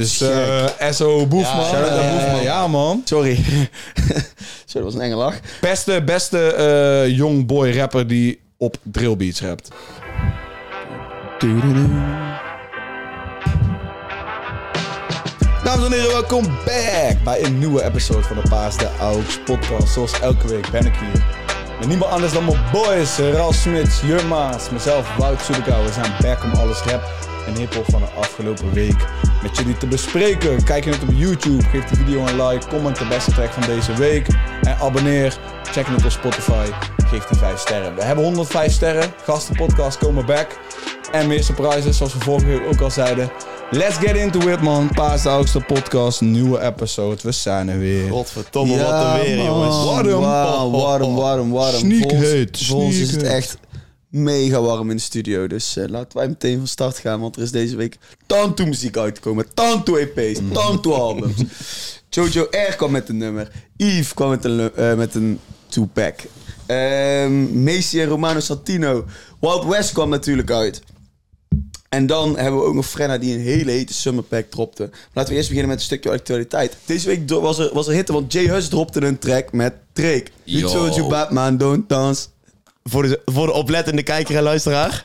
[0.00, 2.42] Dus eh SO Boefman.
[2.42, 3.02] ja, man.
[3.04, 3.34] Sorry.
[4.66, 5.34] Sorry, dat was een enge lach.
[5.60, 9.68] Beste, beste eh young boy rapper die op drillbeats rapt.
[15.64, 18.88] Dames en heren, welkom back bij een nieuwe episode van de Paas de
[19.44, 19.92] podcast.
[19.92, 21.24] Zoals elke week ben ik hier
[21.78, 25.84] met niemand anders dan mijn boys, Ralf Smits, Jurmaas, mezelf, Wout Soedekau.
[25.84, 27.02] We zijn back om alles rap
[27.50, 29.06] en hiphop van de afgelopen week
[29.42, 30.64] met jullie te bespreken.
[30.64, 33.62] Kijk je het op YouTube, geef de video een like, comment de beste track van
[33.74, 34.26] deze week
[34.62, 35.38] en abonneer.
[35.72, 36.66] Check het op Spotify,
[37.06, 37.94] geef die 5 sterren.
[37.94, 40.58] We hebben 105 sterren, gastenpodcast komen back.
[41.12, 43.30] En meer surprises, zoals we vorige week ook al zeiden.
[43.70, 44.90] Let's get into it, man.
[44.94, 47.16] Paas de Oudste podcast, nieuwe episode.
[47.22, 48.10] We zijn er weer.
[48.10, 49.84] Godverdomme, wat een weer, jongens.
[49.84, 50.20] Warm.
[50.20, 51.74] Warm, warm, warm, warm.
[51.74, 53.36] Sneak Voor ons- heet, Voor ons is sneak het heet.
[53.42, 53.58] echt
[54.10, 55.46] mega warm in de studio.
[55.46, 57.20] Dus eh, laten wij meteen van start gaan.
[57.20, 59.54] Want er is deze week tanto muziek uitgekomen.
[59.54, 61.34] Tanto EP's, tanto albums.
[62.10, 63.52] Jojo R kwam met een nummer.
[63.76, 66.20] Yves kwam met een, eh, met een two-pack.
[66.66, 69.04] Ehm Macy en Romano Santino.
[69.40, 70.82] Wild West kwam natuurlijk uit.
[71.88, 74.90] En dan hebben we ook nog Frenna die een hele hete summer pack dropte.
[75.12, 76.76] Laten we eerst beginnen met een stukje actualiteit.
[76.84, 80.26] Deze week was er, was er hitte, want Jay Hus dropte een track met Drake.
[80.44, 80.68] You Yo.
[80.72, 82.26] told you Batman, don't dance.
[82.84, 85.04] Voor de, voor de oplettende kijker en luisteraar.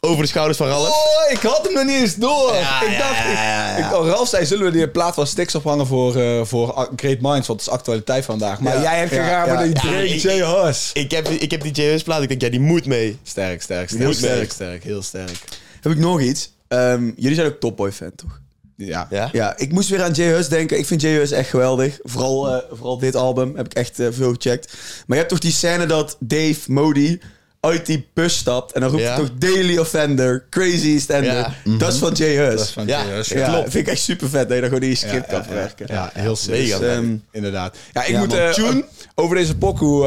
[0.00, 0.88] Over de schouders van Ralf.
[0.88, 2.54] Oh, ik had hem nog niet eens door.
[2.54, 5.14] Ja, ik ja, dacht, ja, ja, ik, ik, oh, Ralf zei, zullen we die plaat
[5.14, 7.46] van Stix ophangen voor, eh, voor Great Minds?
[7.46, 8.60] Want het is actualiteit vandaag.
[8.60, 10.28] Maar Ja, jij hebt ja, gegaan ja, met een ja, Drake ik- J.
[10.42, 10.90] Hus.
[10.92, 11.80] Ik heb, ik heb die J.
[11.90, 12.22] Hus plaat.
[12.22, 13.18] Ik denk, ja, die moet mee.
[13.22, 14.02] Sterk, sterk, sterk.
[14.02, 14.52] Heel sterk, sterk.
[14.52, 15.44] sterk, heel sterk.
[15.80, 16.52] Heb ik nog iets?
[16.68, 18.40] Ehm, jullie zijn ook Topboy fan, toch?
[18.76, 19.06] Ja.
[19.10, 19.28] Ja?
[19.32, 20.78] Ja, ik moest weer aan Jay Hus denken.
[20.78, 21.98] Ik vind Jay Hus echt geweldig.
[22.02, 24.72] Vooral, eh, vooral dit album heb ik echt eh, veel gecheckt.
[24.72, 27.20] Maar je hebt toch die scène dat Dave Modi
[27.60, 28.72] uit die bus stapt.
[28.72, 29.08] En dan roept Ja.
[29.14, 31.48] hij toch Daily Offender, Crazy Standard.
[31.64, 31.76] Ja.
[31.78, 32.50] Dat is van Jay Hus.
[32.56, 33.04] Dat is van Ja.
[33.06, 33.28] Hus.
[33.28, 33.70] ja, Klopt.
[33.70, 35.86] vind ik echt super vet dat je dan gewoon in je script kan ja, verwerken.
[35.90, 36.54] Ja, heel sick.
[36.54, 37.76] Dus, ehm, inderdaad.
[37.92, 38.84] Ja, ik moet eh, Tune?
[39.14, 40.06] over deze pokoe...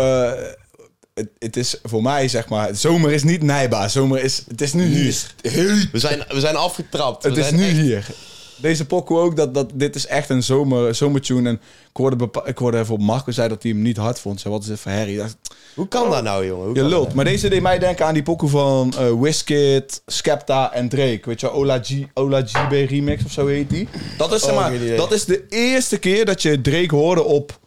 [1.13, 2.75] het, het is voor mij, zeg maar...
[2.75, 3.89] Zomer is niet nijbaar.
[3.89, 4.44] Zomer is...
[4.47, 5.16] Het is nu hier.
[5.91, 7.23] We zijn, we zijn afgetrapt.
[7.23, 8.06] Het we is nu echt- hier.
[8.57, 11.50] Deze pokoe ook, dat, dat, dit is echt een zomer, zomertune.
[11.50, 11.56] En
[11.90, 14.41] ik hoorde, ik hoorde even op Marco zei dat hij hem niet hard vond.
[14.41, 15.22] Zei, wat is dit voor herrie?
[15.75, 16.66] Hoe kan dat nou, jongen?
[16.66, 17.13] Hoe Je lult.
[17.13, 21.22] Maar deze deed mij denken aan die pokoe van Wizkid, Skepta en Drake.
[21.23, 23.88] Weet je, Ola, G, Ola GB remix of zo heet die.
[24.18, 27.59] Dat is, zeg Oh, maar, dat is de eerste keer dat je Drake hoorde op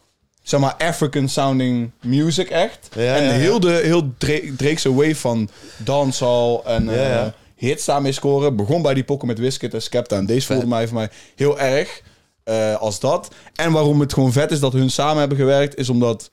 [0.42, 2.88] zeg maar, African sounding music echt.
[2.94, 3.36] Ja, en ja, ja.
[3.36, 7.26] heel, de, heel Drake, Drake's wave van dancehall en Ja, eh.
[7.60, 8.56] Hits daarmee scoren.
[8.56, 10.16] Begon bij die pokoe met Wizkid en Skepta.
[10.16, 12.02] En deze voelde mij voor mij heel erg
[12.44, 13.34] eh, als dat.
[13.54, 16.30] En waarom het gewoon vet is dat hun samen hebben gewerkt, is omdat...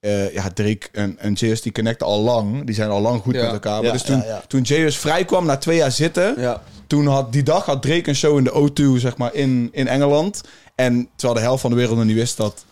[0.00, 2.64] eh, ja, Drake en, en JS die connecten al lang.
[2.66, 3.42] Die zijn al lang goed Ja.
[3.42, 3.74] met elkaar.
[3.76, 4.42] Maar Ja, dus toen, ja, ja.
[4.46, 6.40] toen JS vrij kwam, na twee jaar zitten...
[6.40, 6.62] Ja.
[6.86, 9.88] Toen had die dag had Drake een show in de O2, zeg maar, in, in
[9.88, 10.40] Engeland.
[10.74, 12.64] En terwijl de helft van de wereld nog niet wist dat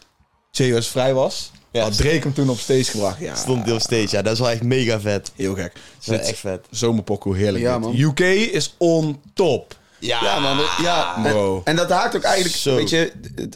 [0.51, 1.51] JS vrij was...
[1.73, 1.83] Ja.
[1.83, 3.19] had Drake hem toen op stage gebracht.
[3.19, 4.09] Ja, Stond die op stage.
[4.11, 5.33] Ja, dat is wel echt mega vet.
[5.37, 5.73] heel gek.
[6.05, 6.67] Dat is echt vet.
[6.71, 7.65] Zomerpokoe, heerlijk.
[7.65, 7.81] Ja, dit.
[7.81, 7.97] man.
[7.99, 8.21] UK
[8.53, 9.77] is on top.
[10.01, 10.59] Ja, man.
[10.83, 11.61] Ja, en, Bro.
[11.65, 12.75] en dat haakt ook eigenlijk, Zo.
[12.75, 13.13] weet je,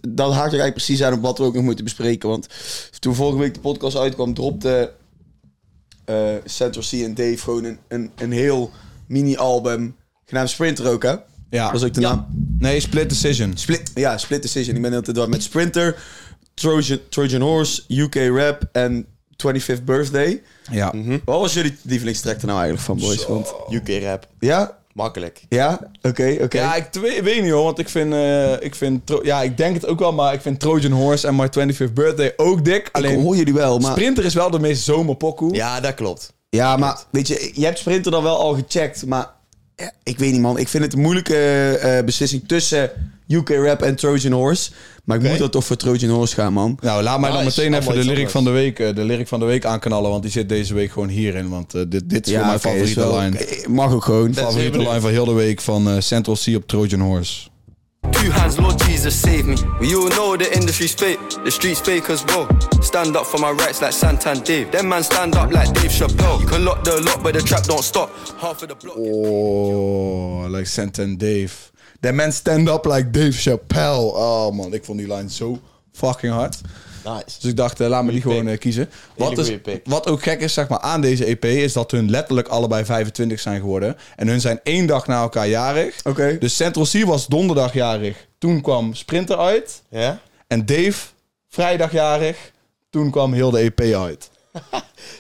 [0.08, 2.28] dat haakt ook eigenlijk precies aan op wat we ook nog moeten bespreken.
[2.28, 2.46] Want
[2.98, 4.92] toen vorige week de podcast uitkwam, dropte
[6.04, 8.70] eh Central C en Dave gewoon een, een, een heel
[9.06, 11.14] mini-album genaamd Sprinter ook, hè?
[11.50, 11.66] Ja.
[11.70, 12.26] Dat is ook de naam.
[12.58, 13.56] Nee, Split Decision.
[13.56, 14.76] Split, ja, Split Decision.
[14.76, 15.96] Ik ben heel door met Sprinter,
[16.62, 19.06] Trojan, Trojan Horse, UK Rap en
[19.36, 20.42] 25th Birthday.
[20.70, 20.92] Ja.
[21.24, 23.26] Wat was jullie lievelingstrack er nou eigenlijk van, boys?
[23.26, 24.26] Want, UK rap.
[24.38, 24.80] ja?
[24.92, 25.42] Makkelijk.
[25.48, 25.80] Ja?
[26.02, 26.58] Oké, oké.
[26.58, 26.88] Ja, ik
[27.22, 30.12] weet niet hoor, want ik vind, eh, ik vind, ja, ik denk het ook wel,
[30.12, 32.86] maar ik vind Trojan Horse en My 25th Birthday ook dik.
[32.86, 33.90] ik Alleen hoor jullie wel, maar...
[33.92, 35.54] Sprinter is wel de meest zomerpokoe.
[35.54, 36.32] Ja, dat klopt.
[36.48, 39.30] Ja, maar weet je, je hebt Sprinter dan wel al gecheckt, maar
[39.82, 40.58] ja, ik weet niet man.
[40.58, 41.36] Ik vind het een moeilijke
[41.82, 42.90] eh, beslissing tussen
[43.28, 44.70] UK Rap en Trojan Horse.
[45.04, 46.78] Maar ik moet dan toch voor Trojan Horse gaan, man.
[46.80, 47.60] Nou, laat mij dan Nice.
[47.60, 50.10] meteen even Allemaal de lyric van de week, eh, de lyric van de week aanknallen,
[50.10, 51.48] want die zit deze week gewoon hierin.
[51.48, 53.36] Want eh, dit, dit is voor mijn favoriete wel- lijn.
[53.36, 54.32] eh, Mag ook gewoon.
[54.32, 57.48] Dat- Favoriete lijn van heel de week van eh, Central C op Trojan Horse.
[58.10, 59.56] Two hands, Lord Jesus, save me.
[59.78, 62.48] We all know the industry's fake, the streets fake as well.
[62.82, 64.72] Stand up for my rights like Santan Dave.
[64.72, 66.40] Them man stand up like Dave Chappelle.
[66.40, 68.10] You can lock the lock, but the trap don't stop.
[68.38, 68.96] Half of the block.
[68.98, 71.70] Oh, like Santan Dave.
[72.00, 74.12] That man stand up like Dave Chappelle.
[74.14, 75.60] Oh man, ik vond die line zo
[75.92, 76.56] fucking hard.
[77.04, 77.24] Nice.
[77.40, 78.88] Dus ik dacht, eh, laat me die gewoon eh, kiezen.
[79.16, 79.80] Wat, is, pick.
[79.84, 83.40] wat ook gek is zeg maar, aan deze EP, is dat hun letterlijk allebei 25
[83.40, 83.96] zijn geworden.
[84.16, 86.00] En hun zijn één dag na elkaar jarig.
[86.04, 86.36] Oké.
[86.38, 88.26] Dus Central C was donderdag jarig.
[88.38, 89.82] Toen kwam Sprinter uit.
[89.88, 90.18] Ja?
[90.46, 91.06] En Dave
[91.48, 92.52] vrijdag jarig.
[92.90, 94.30] Toen kwam heel de EP uit.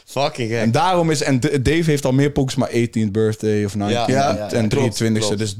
[0.04, 0.58] Fucking gek.
[0.60, 1.22] En daarom is...
[1.22, 4.52] En Dave heeft al meer pokus, maar 18th birthday of 19th Ja, ja, en- ja,
[4.52, 5.12] en klopt, 23e.
[5.12, 5.38] klopt.
[5.38, 5.56] Dus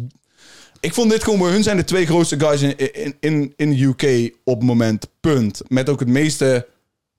[0.83, 3.71] ik vond dit gewoon bij hun zijn de twee grootste guys in, in, in, in
[3.71, 5.07] de UK op het moment.
[5.21, 5.61] Punt.
[5.69, 6.67] Met ook het meeste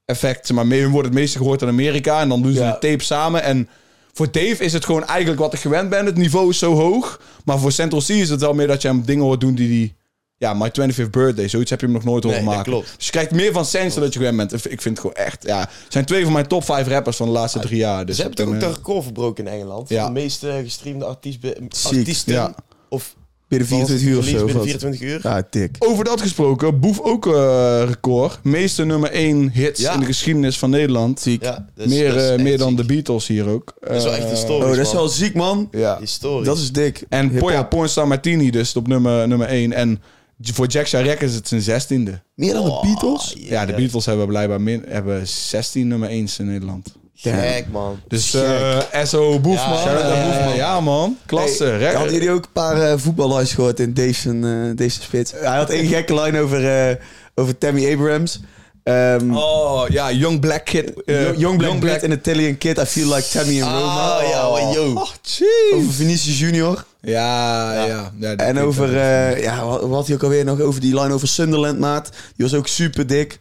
[0.06, 0.51] effect.
[0.51, 2.21] Maar mee, hun wordt het meeste gehoord in Amerika.
[2.21, 2.71] En dan doen ze Ja.
[2.71, 3.44] de tape samen.
[3.44, 3.69] En
[4.13, 6.06] voor Dave is het gewoon eigenlijk wat ik gewend ben.
[6.06, 7.21] Het niveau is zo hoog.
[7.45, 9.68] Maar voor Central C is het wel meer dat je hem dingen hoort doen die
[9.68, 9.95] die...
[10.38, 11.48] Ja, My 25th Birthday.
[11.48, 12.63] Zoiets heb je hem nog nooit horen Nee, maken.
[12.71, 12.94] klopt.
[12.98, 14.54] Dus je krijgt meer van Sense dat je gewend bent.
[14.54, 15.44] Ik vind het gewoon echt...
[15.45, 18.06] Ja, het zijn twee van mijn top 5 rappers van de laatste drie jaar.
[18.06, 19.89] Dus Ze hebben toch ook ben, de record verbroken in Engeland?
[19.89, 20.06] Ja.
[20.06, 21.39] De meest eh, gestreamde artiest,
[21.86, 22.33] artiesten.
[22.33, 22.56] Ja.
[22.89, 23.15] Of
[23.59, 24.29] Binnen 24 uur of zo.
[24.31, 24.63] Binnen of wat?
[24.63, 25.19] 24 uur.
[25.23, 25.75] Ja, dik.
[25.79, 28.39] Over dat gesproken, Boef ook eh, record.
[28.44, 29.94] Meeste nummer 1 hits Ja.
[29.94, 31.19] in de geschiedenis van Nederland.
[31.19, 31.44] Ziek.
[31.44, 32.77] Ja, meer eh, meer dan ziek.
[32.77, 33.73] de Beatles hier ook.
[33.79, 34.95] Dat is wel echt Eh, historisch, Oh, dat is man.
[34.95, 35.67] wel ziek, man.
[35.71, 35.97] Ja.
[36.00, 36.45] Historisch.
[36.47, 37.03] Dat is dik.
[37.09, 37.31] En.
[37.31, 39.71] Poya Pornstar Martini dus op nummer, nummer 1.
[39.73, 40.01] En
[40.41, 42.21] voor Jack Chirac is het zijn zestiende.
[42.35, 43.35] Meer dan de Beatles?
[43.38, 46.95] Ja, de Beatles hebben blijkbaar min, hebben 16 nummer 1's in Nederland.
[47.31, 47.99] Gek, man.
[48.07, 49.55] Dus eh SO Boef,
[50.55, 51.09] Ja, man.
[51.09, 51.25] ja.
[51.25, 51.63] Klasse.
[51.65, 55.31] Hey, hadden jullie ook een paar eh voetballers gehoord in Dave zijn spits?
[55.35, 56.95] Hij had één gekke line over, eh,
[57.35, 58.39] over Tammy Abrams.
[58.83, 60.91] Ehm, Oh, ja, Young Black Kid.
[61.05, 62.03] Young, Young Black, Black.
[62.03, 62.77] and Italian Kid.
[62.77, 64.17] I feel like Tammy in Roma.
[64.17, 64.91] Ah, ja, man, yo.
[64.93, 65.07] Oh.
[65.73, 66.83] Over Vinicius Junior.
[67.01, 68.11] Ja, ja.
[68.19, 68.35] ja.
[68.35, 70.59] En over, eh, ja, wat, wat had hij ook alweer nog?
[70.61, 72.09] Over die line over Sunderland, maat.
[72.35, 73.39] Die was ook super dik.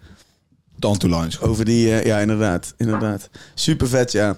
[0.82, 1.40] Tanto Lines.
[1.40, 2.74] Over die, eh, ja, inderdaad.
[2.76, 3.28] Inderdaad.
[3.54, 4.36] Super vet, ja.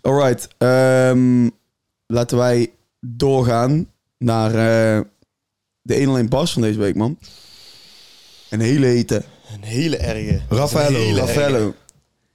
[0.00, 0.48] Alright.
[0.58, 1.48] ehm,
[2.06, 5.00] laten wij doorgaan naar eh,
[5.82, 7.18] de 101 bas van deze week, man.
[8.50, 9.22] Een hele hete.
[9.54, 10.40] Een hele erge.
[10.48, 10.98] Raffaello.
[10.98, 11.74] Hele Raffaello.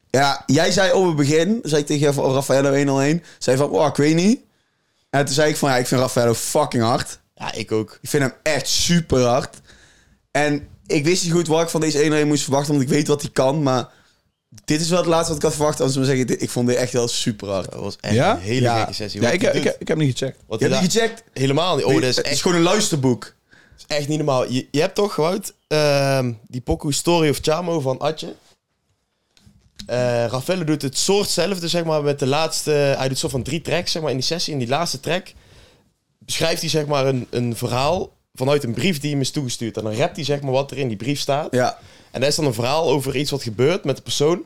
[0.09, 3.23] Ja, jij zei op het begin, zei ik tegen je van oh, Raffaello 101.
[3.37, 4.41] Zei van, oh, ik weet niet.
[5.09, 7.19] En toen zei ik van, ja, ik vind Raffaello fucking hard.
[7.35, 7.97] Ja, ik ook.
[8.01, 9.61] Ik vind hem echt super hard.
[10.31, 13.07] En ik wist niet goed wat ik van deze 101 moest verwachten, want ik weet
[13.07, 13.63] wat hij kan.
[13.63, 13.89] Maar
[14.65, 15.79] dit is wel het laatste wat ik had verwacht.
[15.79, 17.71] Anders moet ik zeggen, dit- ik vond dit echt wel super hard.
[17.71, 18.31] Dat was echt Ja?
[18.35, 18.77] een hele Ja.
[18.77, 19.21] gekke sessie.
[19.21, 19.87] Ja, Wat ik, ik, doet.
[19.87, 20.37] heb niet gecheckt.
[20.47, 21.23] Wat Je hebt daar- niet gecheckt?
[21.33, 21.85] Helemaal niet.
[21.85, 23.33] Oh, dat is het is echt, gewoon een luisterboek.
[23.77, 24.51] is echt niet normaal.
[24.51, 28.35] Je, je hebt toch, Wout, ehm, die pokoe Story of Chamo van Atje.
[29.85, 32.71] Eh Raffaello doet het soortzelfde, zeg maar, met de laatste...
[32.71, 34.53] Hij doet zo van drie tracks, zeg maar, in die sessie.
[34.53, 35.27] In die laatste track
[36.19, 39.77] beschrijft hij, zeg maar, een, een verhaal vanuit een brief die hem is toegestuurd.
[39.77, 41.47] En dan rapt hij, zeg maar, wat er in die brief staat.
[41.55, 41.77] Ja.
[42.11, 44.45] En dat is dan een verhaal over iets wat gebeurt met de persoon.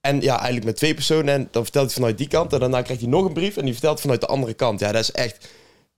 [0.00, 1.34] En ja, eigenlijk met twee personen.
[1.34, 2.52] En dan vertelt hij vanuit die kant.
[2.52, 3.56] En daarna krijgt hij nog een brief.
[3.56, 4.80] En die vertelt vanuit de andere kant.
[4.80, 5.48] Ja, dat is echt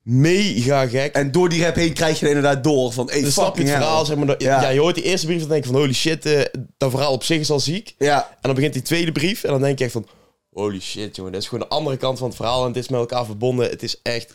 [0.02, 1.14] mega gek.
[1.14, 3.62] En door die rap heen krijg je er inderdaad door van, hey, dan snap je
[3.62, 3.80] het hell.
[3.80, 4.04] verhaal.
[4.04, 4.62] Zeg maar, dat- Ja.
[4.62, 4.68] ja.
[4.68, 5.40] je hoort die eerste brief.
[5.40, 6.40] Dan denk je van, holy shit, eh,
[6.76, 7.94] dat verhaal op zich is al ziek.
[7.98, 9.44] Ja, En dan begint die tweede brief.
[9.44, 10.06] En dan denk je echt van,
[10.52, 11.32] holy shit, jongen.
[11.32, 12.60] Dat is gewoon de andere kant van het verhaal.
[12.62, 13.70] En het is met elkaar verbonden.
[13.70, 14.34] Het is echt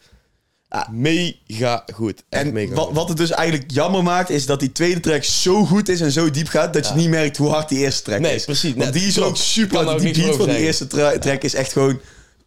[0.91, 2.23] mega goed.
[2.29, 2.95] Echt en mega wat, goed.
[2.95, 6.11] wat het dus eigenlijk jammer maakt, is dat die tweede track zo goed is en
[6.11, 8.45] zo diep gaat, dat je niet merkt hoe hard die eerste track Nee, is.
[8.45, 8.73] precies.
[8.73, 11.43] Want Nee, die is ook super er ook Die beat van die eerste tra- track
[11.43, 11.99] is echt gewoon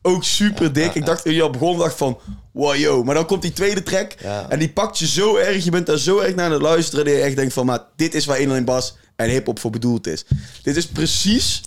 [0.02, 0.94] ook super dik.
[0.94, 2.18] Ik dacht, je al begon, dacht van,
[2.52, 3.04] wow, yo.
[3.04, 4.12] Maar dan komt die tweede track
[4.48, 5.64] en die pakt je zo erg.
[5.64, 7.80] Je bent daar zo erg naar aan het luisteren, dat je echt denkt van, maar
[7.96, 10.24] dit is waar 101 Bas en hip-hop voor bedoeld is.
[10.62, 11.60] Dit is precies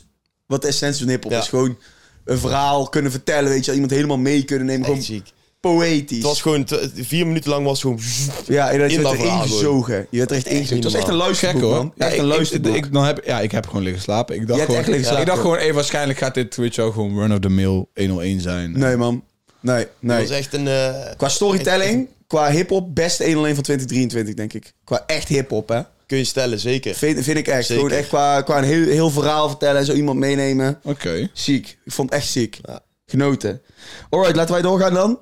[0.46, 1.40] wat de essentie van hip-hop Ja.
[1.40, 1.48] is.
[1.48, 1.78] Gewoon
[2.26, 4.82] een verhaal kunnen vertellen, weet je, iemand helemaal mee kunnen nemen.
[4.86, 5.32] Echt Gewoon ziek.
[5.62, 6.18] Poëtisch.
[6.18, 8.00] Het was gewoon, vier minuten lang was het gewoon...
[8.48, 10.08] Ja, en dat je In werd er verhaal ingezogen.
[10.10, 10.76] Je werd er echt ingezogen.
[10.76, 11.74] Het was echt een Gek luisterboek, hoor.
[11.76, 11.92] man.
[11.96, 12.76] Ja, Echt ik, een ik, luisterboek.
[12.76, 14.36] ik, dan heb, ja, ik heb gewoon liggen slapen.
[14.36, 15.22] Ik dacht, gewoon, echt liggen slapen.
[15.24, 18.42] ik dacht gewoon, hey, waarschijnlijk gaat dit Twitch ook gewoon run of the mill 101
[18.42, 18.72] zijn.
[18.72, 19.24] Nee, man.
[19.60, 20.20] Nee, Het nee.
[20.22, 20.68] was echt een...
[20.68, 24.74] eh, Qua storytelling, qua hip-hop, best 101 van 2023, denk ik.
[24.84, 25.82] Qua echt hip-hop, hè?
[26.08, 26.96] kun je stellen, zeker.
[26.96, 27.66] Vind, vind ik echt.
[27.66, 27.84] Zeker.
[27.84, 30.80] Gewoon echt qua, qua een heel, heel verhaal vertellen en zo iemand meenemen.
[30.84, 31.30] Oké.
[31.34, 31.78] Ziek.
[31.86, 32.60] Ik vond het echt ziek.
[32.62, 32.80] Ja.
[33.06, 33.62] Genoten.
[34.10, 35.20] Alright, laten wij doorgaan dan.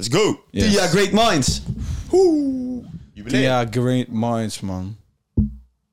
[0.00, 0.40] Let's go!
[0.50, 0.72] Yes.
[0.72, 1.62] Tia Great Minds.
[3.26, 4.96] Ja, Great Minds, man.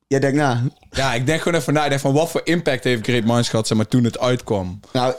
[0.06, 0.62] Jij denkt na.
[0.90, 1.82] Ja, ik denk gewoon even na.
[1.82, 4.80] Ik denk van wat voor impact heeft Great Minds gehad, zeg maar, toen het uitkwam.
[4.92, 5.14] Nou,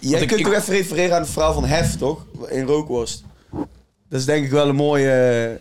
[0.00, 2.24] jij ik- kunt ik- toch even refereren aan het verhaal van Hef, toch?
[2.48, 3.24] In Rookworst.
[4.08, 5.60] Dat is denk ik wel een mooie...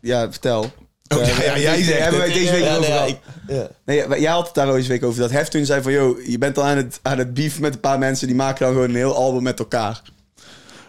[0.00, 0.60] Ja, vertel.
[0.62, 0.70] Oh,
[1.08, 3.08] ja, Eh, ja, jij zegt hebben het deze week Ja, over nee, ja, gehad.
[3.08, 3.68] ik- ja.
[3.84, 5.20] Nee, jij had het daar deze week over.
[5.20, 5.92] Dat Hef toen zei van...
[5.92, 8.26] Yo, je bent al aan het, aan het beef met een paar mensen...
[8.26, 10.02] die maken dan gewoon een heel album met elkaar.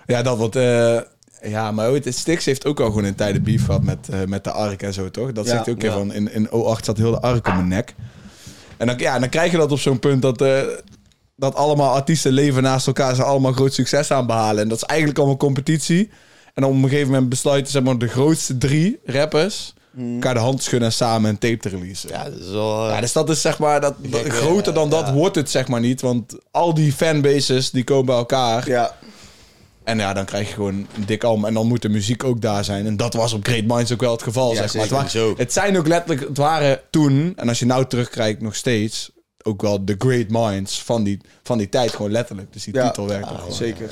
[0.09, 0.55] Ja, dat wat...
[0.55, 0.99] eh,
[1.41, 4.43] ja, maar het Stix heeft ook al gewoon in tijden beef gehad met, eh, met
[4.43, 5.31] de Ark en zo, toch?
[5.31, 5.95] Dat Ja, zegt ook een keer ja.
[5.95, 7.95] van, in, in O8 zat heel de Ark om mijn nek.
[8.77, 10.61] En dan, ja, dan krijg je dat op zo'n punt dat, eh,
[11.35, 13.15] dat allemaal artiesten leven naast elkaar...
[13.15, 14.63] ze allemaal groot succes aan behalen.
[14.63, 16.09] En dat is eigenlijk allemaal competitie.
[16.53, 19.73] En op een gegeven moment besluiten zeg maar, de grootste drie rappers...
[20.13, 22.09] elkaar de hand schudden en samen een tape te releasen.
[22.09, 22.89] Ja, dat is wel...
[22.89, 25.13] Ja, dus dat is zeg maar, dat, Gek, groter dan dat ja.
[25.13, 26.01] wordt het zeg maar niet.
[26.01, 28.67] Want al die fanbases die komen bij elkaar.
[28.67, 28.95] Ja.
[29.89, 31.45] En ja, dan krijg je gewoon een dik album.
[31.45, 32.85] En dan moet de muziek ook daar zijn.
[32.85, 34.81] En dat was op Great Minds ook wel het geval, Ja, zeg maar.
[34.81, 35.03] Het, zeker.
[35.03, 35.33] wa- Zo.
[35.37, 39.11] het zijn ook letterlijk, het waren toen, en als je nou terugkijkt nog steeds,
[39.43, 42.53] ook wel de Great Minds van die, van die tijd, gewoon letterlijk.
[42.53, 42.85] Dus die Ja.
[42.87, 43.53] titel werkt ook gewoon.
[43.53, 43.89] Zeker.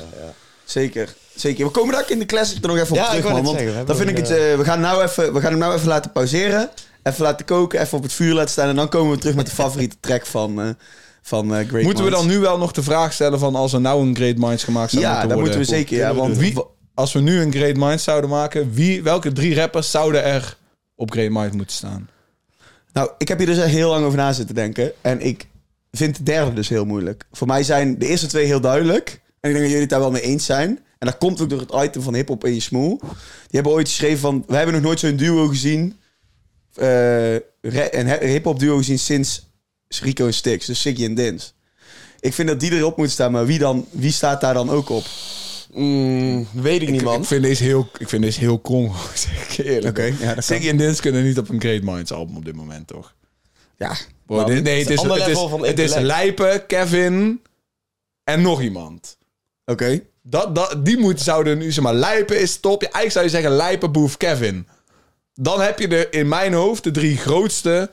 [0.64, 1.14] Zeker.
[1.34, 1.64] zeker.
[1.64, 3.44] We komen daar in de classic er nog even op Ja, ik terug, man.
[3.44, 4.30] Want zeggen, we dan vind ik het...
[4.30, 6.70] eh, we, gaan nou even, we gaan hem nou even laten pauzeren.
[7.02, 8.68] Even laten koken, even op het vuur laten staan.
[8.68, 10.68] En dan komen we terug met de favoriete track van, eh
[11.28, 13.80] van eh, Great Moeten we dan nu wel nog de vraag stellen van als er
[13.80, 15.56] nou een Great Minds gemaakt zou Ja, moeten dat worden?
[15.58, 15.96] moeten we zeker.
[15.96, 16.54] Ja, want Wie,
[16.94, 20.56] als we nu een Great Minds zouden maken, wie, welke drie rappers zouden er
[20.94, 22.08] op Great Minds moeten staan?
[22.92, 24.92] Nou, ik heb hier dus echt heel lang over na zitten denken.
[25.00, 25.46] En ik
[25.92, 27.24] vind de derde dus heel moeilijk.
[27.32, 29.08] Voor mij zijn de eerste twee heel duidelijk.
[29.40, 30.68] En ik denk dat jullie het daar wel mee eens zijn.
[30.98, 32.98] En dat komt ook door het item van Hip Hop en je Smoel.
[33.00, 33.08] Die
[33.50, 34.44] hebben ooit geschreven van...
[34.46, 35.96] We hebben nog nooit zo'n duo gezien.
[37.60, 39.47] re- een hip-hop duo gezien sinds
[39.88, 40.66] Rico en Stix.
[40.66, 41.54] Dus Siggy en Dins.
[42.20, 43.32] Ik vind dat die erop moet staan.
[43.32, 45.04] Maar wie, dan, wie staat daar dan ook op?
[45.72, 47.20] Mm, weet ik niet, man.
[47.20, 49.98] Ik vind deze heel, ik vind deze heel krom, zeg ik eerlijk.
[49.98, 50.40] Oké, ja.
[50.40, 53.14] Siggy en Dins kunnen niet op een Great Minds album op dit moment, toch?
[53.76, 55.94] Ja, Bro, dit- nee, het is, het is, van het is.
[55.94, 57.42] Lijpen, Kevin
[58.24, 59.16] en nog iemand.
[59.64, 60.00] oké.
[60.22, 62.82] Dat, dat, die moeten, zouden nu, zeg maar, Lijpen is top.
[62.82, 64.66] Ja, eigenlijk zou je zeggen Lijpen, Boef, Kevin.
[65.34, 67.90] Dan heb je er in mijn hoofd de drie grootste,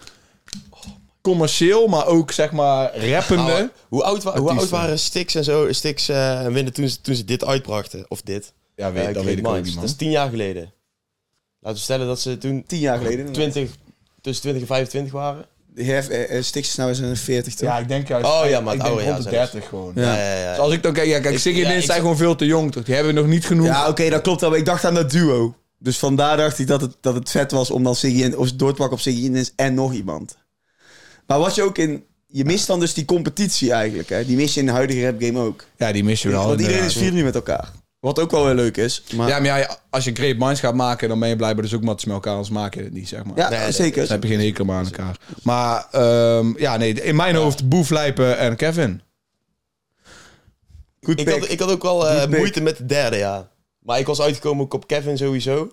[1.30, 3.72] commercieel, maar ook, zeg maar, rappende.
[3.88, 4.78] Hoe, oud wa- hoe oud artiesten.
[4.78, 8.06] waren Stix en zo, Stix eh, en Winnen toen ze, toen ze dit uitbrachten?
[8.08, 8.54] Of dit?
[8.76, 9.76] ja, weet, Eh, dat weet ik ook niet, man.
[9.76, 10.74] Dat is tien jaar geleden.
[11.60, 13.32] Laten we stellen dat ze toen Tien jaar geleden.
[13.32, 13.70] 20,
[14.22, 15.46] tussen 20 en 25 waren.
[15.76, 17.70] Hef, eh, Stix is nou eens een 40 toch?
[17.70, 18.26] Ja, ik denk juist.
[18.28, 19.52] Oh, ja, maar ik denk ja, de zelfs.
[19.52, 19.92] 30 gewoon.
[19.96, 20.02] Ja.
[20.02, 20.50] Ja, ja, ja.
[20.50, 22.36] Dus als ik dan kijk, ja, kijk, Siggy en ja, Dins ik zijn gewoon veel
[22.36, 22.84] te jong, toch?
[22.84, 23.66] Die hebben nog niet genoeg.
[23.66, 24.50] Ja, oké, dat klopt wel.
[24.50, 25.56] Maar ik dacht aan dat duo.
[25.80, 28.52] Dus vandaar dacht ik dat het, dat het vet was om dan Siggy en, of
[28.52, 30.38] door te pakken op Siggy en, en nog iemand.
[31.28, 32.04] Maar wat je ook in...
[32.28, 34.10] Je mist dan dus die competitie eigenlijk.
[34.10, 34.26] Hè?
[34.26, 35.66] Die mis je in de huidige rap game ook.
[35.78, 36.48] Ja, die mis je wel.
[36.48, 37.72] Want iedereen is vier nu met elkaar.
[38.06, 39.04] Wat ook wel weer leuk is.
[39.16, 41.74] Maar, Ja, maar ja, als je Great Minds gaat maken, dan ben je blijkbaar dus
[41.74, 43.38] ook met elkaar, anders maak je het niet, zeg maar.
[43.38, 44.02] ja, Nee, nee, zeker.
[44.02, 45.20] Dan heb je geen hekel aan elkaar.
[45.44, 49.02] Maar ehm, ja, nee, in mijn hoofd Boef, Lijpen en Kevin.
[51.02, 53.50] Goed Ik had, ik had ook wel eh, moeite met de derde, ja.
[53.80, 55.72] Maar ik was uitgekomen ook op Kevin sowieso.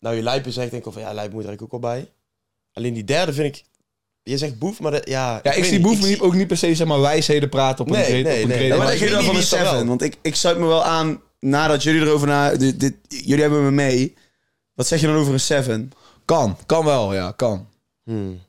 [0.00, 2.10] Nou, je Lijpen zegt, denk ik van ja, Lijpen moet er eigenlijk ook wel bij.
[2.72, 3.64] Alleen die derde vind ik...
[4.28, 5.40] Je zegt boef, maar dat, ja...
[5.42, 7.90] Ja, ik, zie Boef zie- niet, ook niet per se zeg maar, wijsheden praten op
[7.90, 8.74] een Nee, nee, op een nee.
[8.74, 9.72] maar ik ik weet dan van de dan Seven.
[9.72, 9.84] wel.
[9.86, 12.56] Want ik, ik sluit me wel aan nadat jullie erover na...
[12.56, 14.14] Dit, dit, jullie hebben me mee.
[14.74, 15.92] Wat zeg je dan over een Seven?
[16.24, 17.68] Kan, kan wel, ja, kan.
[18.04, 18.40] Hmm.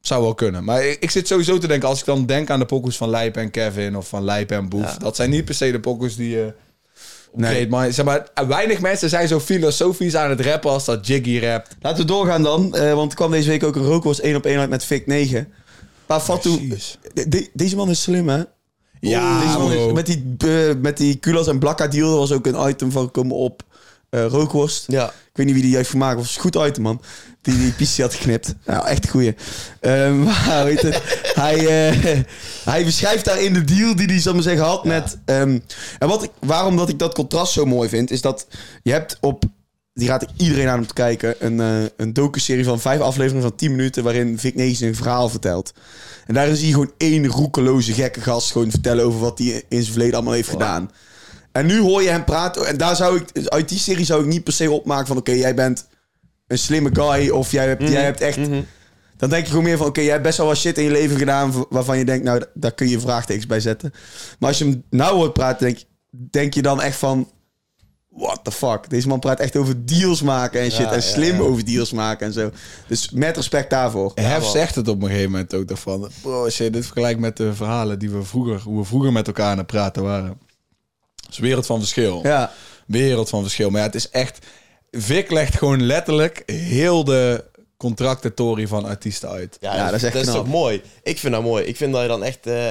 [0.00, 0.64] Zou wel kunnen.
[0.64, 3.10] Maar ik, ik zit sowieso te denken, als ik dan denk aan de pokus van
[3.10, 4.98] Lijpen en Kevin of van Lijpen en Boef, Ja.
[4.98, 6.52] dat zijn niet per se de pokus die je
[7.34, 7.92] Nee.
[7.92, 11.76] Zeg maar, weinig mensen zijn zo filosofisch aan het rappen als dat Jiggy rapt.
[11.80, 12.74] Laten we doorgaan dan.
[12.74, 15.06] eh, want er kwam deze week ook een rookworst 1 op 1 uit met Vic
[15.06, 15.52] 9.
[16.06, 16.68] Maar Fatou...
[17.14, 18.42] De- de- deze man is slim, hè?
[19.00, 22.46] Ja, Deze man is- met die, eh, met die Kulas en Blakka deal was ook
[22.46, 23.62] een item van gekomen op
[24.14, 24.84] eh, rookworst.
[24.86, 25.06] Ja.
[25.06, 26.16] Ik weet niet wie die heeft gemaakt.
[26.16, 27.02] was een goed item, man.
[27.42, 28.54] Die die PC had geknipt.
[28.64, 29.34] Nou, echt goeie.
[29.80, 31.02] Ehm, maar weet het,
[31.34, 32.20] hij, eh,
[32.64, 35.18] hij beschrijft daarin de deal die hij, zal maar zeggen, had met...
[35.24, 35.58] ehm,
[35.98, 38.46] en wat ik, waarom dat ik dat contrast zo mooi vind, is dat
[38.82, 39.44] je hebt op...
[39.92, 41.34] Die raad ik iedereen aan om te kijken.
[41.38, 44.02] Een, eh een docu-serie van vijf afleveringen van 10 minuten...
[44.02, 45.72] waarin Vic Negen een verhaal vertelt.
[46.26, 48.52] En daar is hij gewoon één roekeloze gekke gast...
[48.52, 50.90] gewoon vertellen over wat hij in zijn verleden allemaal heeft gedaan.
[51.54, 52.66] En nu hoor je hem praten.
[52.66, 55.32] En daar zou ik, uit die serie zou ik niet per se opmaken van: oké,
[55.32, 55.86] jij bent
[56.46, 57.28] een slimme guy.
[57.30, 58.38] Of jij hebt, jij hebt echt.
[59.16, 60.90] Dan denk je gewoon meer van: oké, jij hebt best wel wat shit in je
[60.90, 61.66] leven gedaan.
[61.68, 63.92] waarvan je denkt, nou, daar kun je vraagtekens bij zetten.
[64.38, 65.78] Maar als je hem nou hoort praten, denk,
[66.10, 67.30] denk je dan echt van:
[68.08, 68.90] what the fuck?
[68.90, 70.80] Deze man praat echt over deals maken en shit.
[70.80, 71.42] Ja, en slim ja.
[71.42, 72.50] over deals maken en zo.
[72.86, 74.12] Dus met respect daarvoor.
[74.14, 76.10] Hef zegt het op een gegeven moment ook daarvan.
[76.22, 79.26] Bro, als je dit vergelijkt met de verhalen die we vroeger, hoe we vroeger met
[79.26, 80.38] elkaar aan het praten waren.
[81.34, 82.20] Het is een wereld van verschil.
[82.22, 82.52] Ja.
[82.86, 83.70] Wereld van verschil.
[83.70, 84.46] Maar ja, het is echt.
[84.90, 87.44] Vic legt gewoon letterlijk heel de
[87.76, 89.56] contractatorie van artiesten uit.
[89.60, 90.34] Ja, Ja, dat is echt knap.
[90.34, 90.82] toch mooi.
[91.02, 91.64] Ik vind dat mooi.
[91.64, 92.46] Ik vind dat je dan echt...
[92.46, 92.70] eh,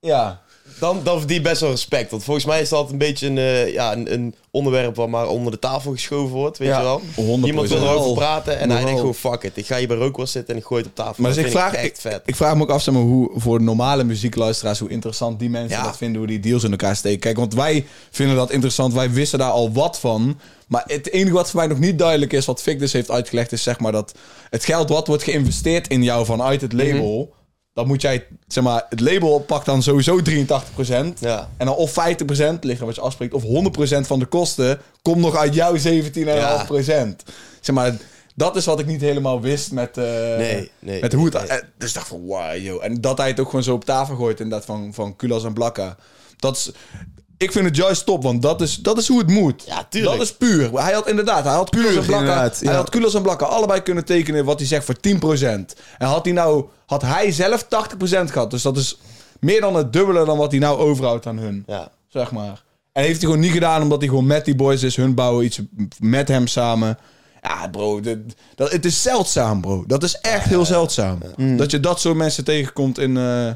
[0.00, 0.42] Ja.
[0.78, 2.10] Dan, dan verdient best wel respect.
[2.10, 5.28] Want volgens mij is dat een beetje een, eh, ja, een, een onderwerp wat maar
[5.28, 6.58] onder de tafel geschoven wordt.
[6.58, 7.00] Weet Ja, je wel?
[7.40, 7.46] 100%.
[7.46, 9.56] Iemand wil erover praten en hij denkt gewoon fuck it.
[9.56, 11.22] Ik ga hier bij rookworst zitten en ik gooi het op tafel.
[11.22, 12.22] Maar dus ik vraag, ik echt vet.
[12.24, 15.78] ik vraag me ook af zeg maar, hoe voor normale muziekluisteraars hoe interessant die mensen
[15.78, 15.84] Ja.
[15.84, 17.20] dat vinden, hoe die deals in elkaar steken.
[17.20, 20.38] Kijk, want wij vinden dat interessant, wij wisten daar al wat van.
[20.66, 23.52] Maar het enige wat voor mij nog niet duidelijk is, wat Vic dus heeft uitgelegd,
[23.52, 24.14] is zeg maar dat
[24.50, 27.34] het geld wat wordt geïnvesteerd in jou vanuit het label,
[27.72, 30.32] dan moet jij, zeg maar, het label pakt dan sowieso 83%.
[31.18, 31.48] Ja.
[31.56, 31.94] En dan of 50%,
[32.60, 33.46] ligt aan wat je afspreekt, of 100%
[34.00, 35.80] van de kosten komt nog uit jouw 17,5%.
[37.60, 37.96] Zeg maar,
[38.34, 40.04] dat is wat ik niet helemaal wist met, eh,
[40.36, 41.34] Nee, nee, met hoe het...
[41.34, 41.46] nee.
[41.46, 42.84] eh, dus ik dacht van, wow, joh.
[42.84, 45.52] En dat hij het ook gewoon zo op tafel gooit, inderdaad, van, van Kulas en
[45.52, 45.96] Blakka.
[46.36, 46.70] Dat is...
[47.40, 49.62] Ik vind het juist top, want dat is, dat is hoe het moet.
[49.66, 50.12] Ja, tuurlijk.
[50.18, 50.72] Dat is puur.
[50.72, 54.04] Hij had inderdaad, hij had Kulas en inderdaad, hij had Kulas en Blakka allebei kunnen
[54.04, 54.96] tekenen wat hij zegt voor
[55.38, 55.74] 10%.
[55.98, 57.68] En had hij nou, had hij zelf 80%
[58.30, 58.98] gehad, dus dat is
[59.40, 61.62] meer dan het dubbele dan wat hij nou overhoudt aan hun.
[61.66, 61.88] Ja.
[62.08, 62.62] Zeg maar.
[62.92, 64.96] En heeft hij gewoon niet gedaan omdat hij gewoon met die boys is.
[64.96, 65.60] Hun bouwen iets
[65.98, 66.98] met hem samen.
[67.42, 68.18] Ja, bro, dit-
[68.54, 69.84] dat, het is zeldzaam, bro.
[69.86, 71.18] Dat is echt heel zeldzaam.
[71.56, 73.50] Dat je dat soort mensen tegenkomt in, eh,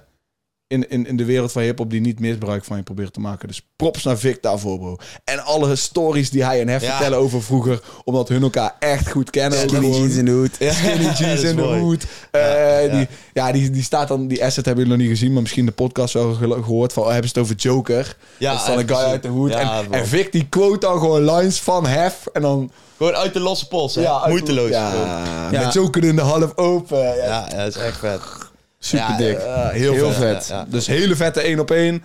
[0.75, 3.49] in, in, in de wereld van hip-hop die niet misbruik van je proberen te maken.
[3.49, 4.97] Dus props naar Vic daarvoor, bro.
[5.25, 6.91] En alle stories die hij en Hef Ja.
[6.91, 9.59] vertellen over vroeger, omdat hun elkaar echt goed kennen.
[9.59, 10.01] Skinny gewoon.
[10.01, 10.55] jeans in de hoed.
[10.75, 12.07] Skinny jeans in de hoed.
[12.31, 12.41] Eh,
[12.87, 15.43] Ja, Die, ja, die, die staat dan, die asset hebben jullie nog niet gezien, maar
[15.43, 18.17] misschien de podcast wel gehoord van, oh, hebben ze het over Joker?
[18.39, 19.51] Ja, dat is dan een guy uit de hoed.
[19.51, 22.71] En, en Vic die quote dan gewoon lines van Hef en dan...
[22.97, 24.01] Gewoon uit de losse pols, hè?
[24.03, 24.69] Ja, Moeiteloos.
[24.71, 24.93] Ja.
[25.51, 25.65] Ja.
[25.65, 26.99] met Joker in de half open.
[26.99, 28.21] Ja, Ja, ja, dat is echt vet.
[28.85, 29.39] Super Ja, dik.
[29.39, 30.17] eh, heel, Heel vet.
[30.37, 30.47] vet.
[30.49, 30.67] Ja, ja.
[30.69, 32.03] Dus hele vette één op één.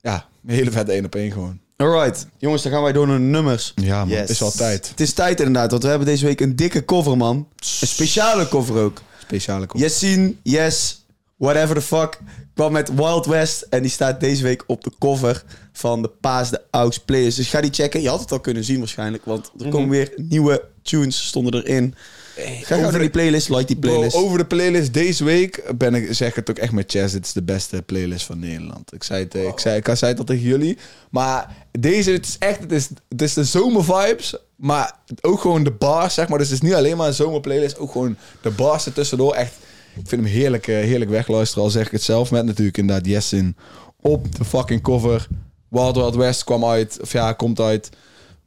[0.00, 1.60] Ja, een hele vette één op één gewoon.
[1.76, 3.72] Alright, jongens, dan gaan wij door naar de nummers.
[3.76, 4.30] Ja man, Yes.
[4.30, 4.88] is wel tijd.
[4.88, 7.36] Het is tijd inderdaad, want we hebben deze week een dikke cover, man.
[7.80, 9.00] Een speciale cover ook.
[9.18, 9.80] Speciale kop.
[9.80, 11.04] Yassine, Yes,
[11.36, 12.18] whatever the fuck,
[12.54, 13.62] kwam met Wild West.
[13.70, 15.42] En die staat deze week op de cover
[15.72, 17.34] van de Paas de Aux Players.
[17.34, 18.02] Dus ga die checken.
[18.02, 21.94] Je had het al kunnen zien waarschijnlijk, want er komen weer nieuwe tunes, stonden erin.
[22.36, 24.16] Ga gauw naar die playlist, like die Bro, playlist.
[24.16, 27.12] over de playlist deze week ben ik, zeg het ook echt met Chess.
[27.12, 28.92] Dit is de beste playlist van Nederland.
[28.92, 30.78] Ik zei het, eh, ik zei, ik zei het al tegen jullie.
[31.10, 34.36] Maar deze, het is echt, het is, het is de zomervibes.
[34.56, 36.38] Maar ook gewoon de bars, zeg maar.
[36.38, 37.78] Dus het is niet alleen maar een zomerplaylist.
[37.78, 39.34] Ook gewoon de bars ertussendoor.
[39.34, 39.52] Echt,
[39.94, 41.64] ik vind hem heerlijk, eh, heerlijk wegluisteren.
[41.64, 42.30] Al zeg ik het zelf.
[42.30, 43.56] Met natuurlijk inderdaad Jessin
[44.00, 45.26] op de fucking cover.
[45.68, 46.98] Wild Wild West kwam uit.
[47.00, 47.90] Of ja, komt uit.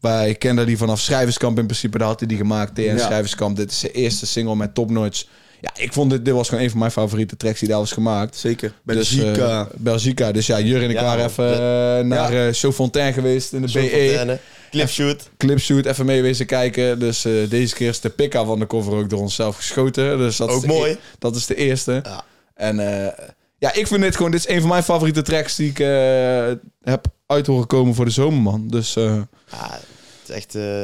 [0.04, 1.98] Wij kenden die vanaf Schrijverskamp in principe.
[1.98, 2.76] Daar had hij die gemaakt.
[2.76, 2.98] TN Ja.
[2.98, 3.56] Schrijverskamp.
[3.56, 5.24] Dit is zijn eerste single met Top Notch.
[5.62, 7.92] Ja, ik vond dit, dit was gewoon een van mijn favoriete tracks die daar was
[7.92, 8.36] gemaakt.
[8.36, 8.74] Zeker.
[8.86, 9.60] Dus, Belgica.
[9.62, 10.32] eh, Belgica.
[10.32, 11.60] Dus ja, Jur en ik Ja, waren even eh,
[12.06, 12.48] naar Ja.
[12.50, 13.80] eh Fontaine geweest in de BE.
[13.90, 14.40] Fontaine.
[14.72, 15.30] Clipshoot.
[15.38, 17.00] Clipshoot, even mee wezen kijken.
[17.00, 20.18] Dus eh, deze keer is de pika van de cover ook door onszelf geschoten.
[20.18, 20.92] Dus dat Ook is mooi.
[20.92, 22.00] e- dat is de eerste.
[22.04, 22.24] Ja.
[22.56, 23.26] En eh,
[23.58, 24.32] ja, ik vind dit gewoon...
[24.32, 26.52] Dit is een van mijn favoriete tracks die ik eh,
[26.84, 28.68] heb uit horen komen voor de zomer, man.
[28.68, 29.04] Dus eh,
[29.52, 29.80] Ja,
[30.28, 30.56] het is echt...
[30.56, 30.84] eh,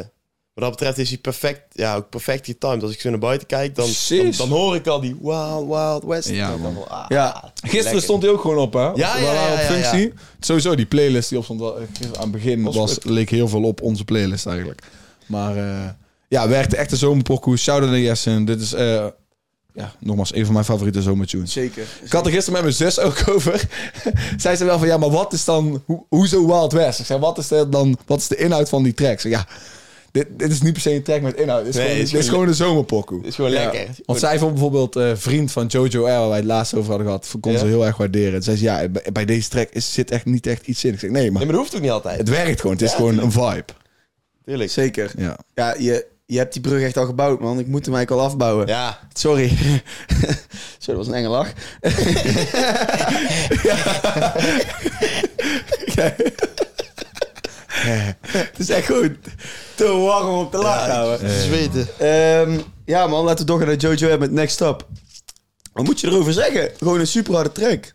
[0.59, 2.83] wat dat betreft is hij perfect, ja, ook perfect getimed.
[2.83, 6.03] Als ik zo naar buiten kijk, dan, dan, dan hoor ik al die Wild Wild
[6.03, 6.29] West.
[6.29, 6.73] Ja, man.
[6.73, 7.51] wel, ah, Ja.
[7.55, 8.01] Gisteren lekker.
[8.01, 8.79] stond hij ook gewoon op, hè?
[8.79, 10.13] ja, op ja, functie.
[10.39, 11.83] Sowieso, die playlist die op stond wel, eh,
[12.13, 14.81] aan het begin Was leek heel veel op onze playlist eigenlijk.
[15.25, 15.89] Maar eh,
[16.27, 17.57] ja, werkte echt de zomerpokoe.
[17.57, 18.45] Shout-out naar Jessen.
[18.45, 19.05] Dit is, eh,
[19.79, 21.51] ja, nogmaals, een van mijn favoriete zomertunes.
[21.51, 21.83] Zeker.
[22.03, 23.67] Ik had er gisteren met mijn zus ook over.
[24.37, 25.83] Zij zei wel van, ja, maar wat is dan...
[25.87, 26.99] Ho hoezo Wild West?
[26.99, 29.19] Ik zei, wat is, dan, wat is de inhoud van die track?
[29.19, 29.47] Zei, ja,
[30.11, 31.65] dit, dit is niet per se een track met inhoud.
[31.65, 33.17] Dit is, Nee, gewoon, het is dit is gewoon- een zomerpokoe.
[33.17, 33.63] Het is gewoon Ja.
[33.63, 33.87] lekker.
[34.05, 37.05] Want zij vond bijvoorbeeld eh, Vriend van Jojo R, waar wij het laatst over hadden
[37.07, 37.57] gehad, kon Ja.
[37.57, 38.33] ze heel erg waarderen.
[38.33, 40.93] En zei ze, ja, bij, bij deze track is, zit echt niet echt iets in.
[40.93, 42.17] Ik zeg, nee, maar Nee, maar dat hoeft ook niet altijd.
[42.17, 42.75] het werkt gewoon.
[42.75, 43.63] Het is gewoon een vibe.
[44.45, 44.71] Tuurlijk.
[44.71, 45.11] Zeker.
[45.17, 45.37] Ja.
[45.55, 47.59] Ja, je, je hebt die brug echt al gebouwd, man.
[47.59, 48.67] Ik moet hem eigenlijk al afbouwen.
[48.67, 49.47] Ja, Sorry.
[50.77, 51.51] Sorry, dat was een enge lach.
[58.27, 59.15] Het is echt goed.
[59.75, 61.27] Te warm om te lachen, houden.
[61.27, 61.87] het is weten.
[61.99, 64.87] Ehm, ja, man, laten we doorgaan naar Jojo M met Next Up.
[65.73, 66.71] Wat moet je erover zeggen?
[66.77, 67.93] Gewoon een super harde track.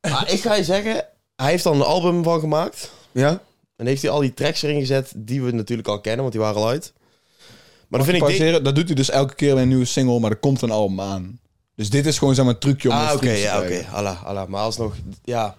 [0.00, 1.04] Ah, ik ga je zeggen,
[1.36, 2.90] hij heeft dan een album van gemaakt.
[3.12, 3.42] Ja?
[3.76, 6.40] En heeft hij al die tracks erin gezet die we natuurlijk al kennen, want die
[6.40, 6.92] waren al uit.
[7.90, 8.38] Maar dan vind ik...
[8.38, 10.70] dit- dat doet hij dus elke keer bij een nieuwe single, maar er komt een
[10.70, 11.38] album aan.
[11.76, 13.66] Dus dit is gewoon zeg maar, een trucje om Ah, een oké, ja, oké.
[13.66, 13.92] krijgen.
[13.92, 14.48] Allah, Allah.
[14.48, 15.56] Maar alsnog, ja.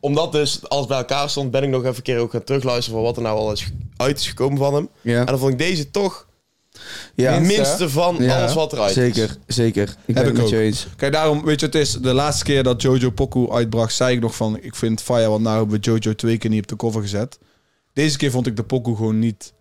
[0.00, 2.94] Omdat dus alles bij elkaar stond, ben ik nog even een keer ook gaan terugluisteren
[2.98, 3.66] van wat er nou al is
[3.96, 4.88] uit is gekomen van hem.
[5.00, 5.18] Ja.
[5.20, 6.26] En dan vond ik deze toch
[7.14, 7.32] Ja.
[7.32, 8.38] het Minst, minste van Ja.
[8.38, 8.94] alles wat eruit is.
[9.14, 9.82] Zeker, zeker.
[9.88, 10.50] Ik ben Heb het ik met ook.
[10.50, 10.86] je eens.
[10.96, 14.20] Kijk, daarom, weet je, het is de laatste keer dat Jojo Poku uitbracht, zei ik
[14.20, 16.76] nog van, ik vind Fire, want nou hebben we Jojo twee keer niet op de
[16.76, 17.38] cover gezet.
[17.92, 19.52] Deze keer vond ik de Poku gewoon niet...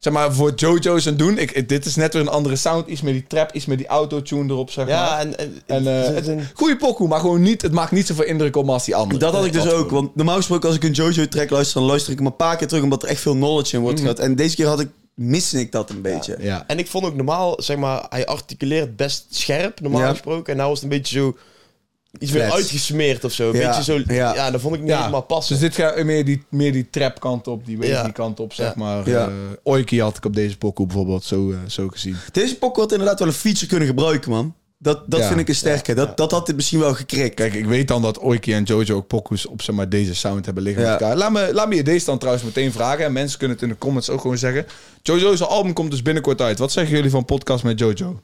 [0.00, 2.86] Zeg maar, voor Jojo's en doen, ik, dit is net weer een andere sound.
[2.88, 4.94] Iets met die trap, iets met die autotune erop, zeg maar.
[4.94, 8.06] Ja, en, en, En het is een- goede pokoe, maar gewoon niet, het maakt niet
[8.06, 9.18] zoveel indruk op als die andere.
[9.20, 9.90] Dat had ik dus ook.
[9.90, 12.66] Want normaal gesproken als ik een Jojo-track luister, dan luister ik hem een paar keer
[12.68, 14.06] terug, omdat er echt veel knowledge in wordt Mhm.
[14.08, 14.22] gehad.
[14.24, 16.36] En deze keer had ik, miste ik dat een beetje.
[16.40, 16.64] Ja.
[16.66, 20.10] En ik vond ook normaal, zeg maar, hij articuleert best scherp, normaal Ja.
[20.10, 20.52] gesproken.
[20.52, 21.36] En nou was het een beetje zo,
[22.18, 23.50] iets meer uitgesmeerd of zo.
[23.50, 24.34] Een Ja, beetje zo, ja.
[24.34, 24.50] ja.
[24.50, 25.58] dat vond ik niet Ja, helemaal passen.
[25.58, 28.08] Dus dit gaat meer die, meer die trap kant op, die wavy Ja.
[28.08, 28.72] kant op, zeg Ja.
[28.76, 29.08] maar.
[29.08, 29.26] Ja.
[29.26, 32.16] Eh, Oiki had ik op deze pokoe bijvoorbeeld zo, eh, zo gezien.
[32.32, 34.54] Deze pokken had inderdaad wel een feature kunnen gebruiken, man.
[34.82, 35.26] Dat, dat Ja.
[35.28, 35.94] vind ik een sterke.
[35.94, 37.34] Dat, dat had dit misschien wel gekrikt.
[37.34, 40.44] Kijk, ik weet dan dat Oiki en Jojo ook pokoes op zeg maar, deze sound
[40.44, 40.90] hebben liggen Ja.
[40.90, 41.16] met elkaar.
[41.16, 43.04] Laat me, laat me je deze dan trouwens meteen vragen.
[43.04, 44.66] En mensen kunnen het in de comments ook gewoon zeggen.
[45.02, 46.58] Jojo's album komt dus binnenkort uit.
[46.58, 48.20] Wat zeggen jullie van podcast met Jojo?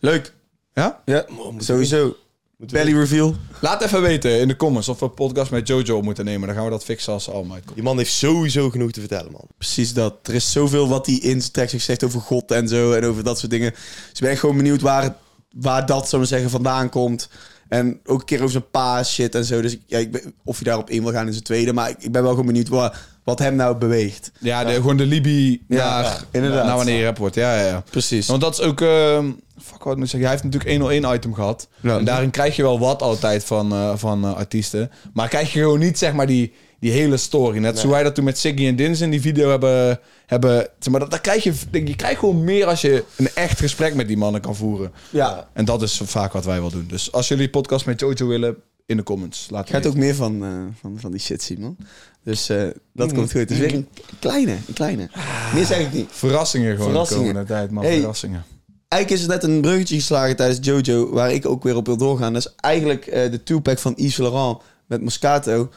[0.00, 0.32] Leuk.
[0.74, 1.02] Ja?
[1.04, 1.24] Ja,
[1.58, 2.16] sowieso.
[2.62, 3.34] Moeten we- Belly reveal.
[3.60, 6.46] Laat even weten in de comments of we podcast met Jojo moeten nemen.
[6.46, 7.74] Dan gaan we dat fixen als uitkomt.
[7.74, 9.46] Die man heeft sowieso genoeg te vertellen, man.
[9.58, 10.14] Precies dat.
[10.22, 12.92] Er is zoveel wat hij in zijn track heeft gezegd over God en zo.
[12.92, 13.70] En over dat soort dingen.
[13.70, 15.16] Dus ik ben echt gewoon benieuwd waar,
[15.54, 17.28] waar dat, zou ik maar zeggen, vandaan komt.
[17.72, 19.60] En ook een keer over zijn pa shit en zo.
[19.62, 21.72] Dus ik- ja, ik ben, of je daarop in wil gaan in zijn tweede.
[21.72, 24.30] Maar ik, ik ben wel gewoon benieuwd wat, wat hem nou beweegt.
[24.38, 26.64] Ja, de, gewoon de Libi naar, ja, inderdaad.
[26.66, 27.34] naar wanneer je rap wordt.
[27.34, 27.82] Ja, ja, ja.
[27.90, 28.26] Precies.
[28.26, 28.80] Want dat is ook...
[28.80, 29.30] ehm,
[29.62, 30.20] fuck, wat moet ik zeggen?
[30.20, 31.68] Hij heeft natuurlijk 101 item gehad.
[31.98, 34.90] En daarin krijg je wel wat altijd van, eh, van eh, artiesten.
[35.12, 37.58] Maar krijg je gewoon niet, zeg maar, die, die hele story.
[37.58, 40.00] Net zoals wij dat toen met Siggy en Dins in die video hebben...
[40.26, 43.58] hebben zeg maar, dat, dat krijg je, je krijgt gewoon meer als je een echt
[43.58, 44.92] gesprek met die mannen kan voeren.
[45.10, 45.48] ja.
[45.52, 46.86] En dat is vaak wat wij wel doen.
[46.88, 49.46] Dus als jullie podcast met Jojo willen, in de comments.
[49.50, 51.76] Laat gaat ook meer van, eh, van, van die shit zien, man.
[52.24, 53.50] Dus eh, dat komt goed.
[53.50, 55.08] Is weer een kleine, een kleine.
[55.54, 56.08] Meer zeg ik niet.
[56.10, 57.22] Verrassingen gewoon Verrassingen.
[57.22, 57.84] de komende tijd, man.
[57.84, 57.98] Hey.
[57.98, 58.44] Verrassingen.
[58.88, 61.96] Eigenlijk is het net een bruggetje geslagen tijdens Jojo, waar ik ook weer op wil
[61.96, 62.32] doorgaan.
[62.32, 64.58] Dat is eigenlijk eh, de two-pack van Yves Laurent
[64.92, 65.70] met Moscato.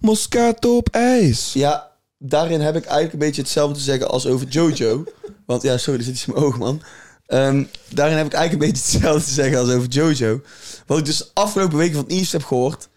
[0.00, 1.52] Moscato op ijs.
[1.52, 5.04] Ja, daarin heb ik eigenlijk een beetje hetzelfde te zeggen als over Jojo.
[5.46, 6.82] Want ja, sorry, er zit iets in mijn oog, man.
[7.26, 10.40] Ehm, daarin heb ik eigenlijk een beetje hetzelfde te zeggen als over Jojo.
[10.86, 12.88] Wat ik dus de afgelopen weken van Yves heb gehoord,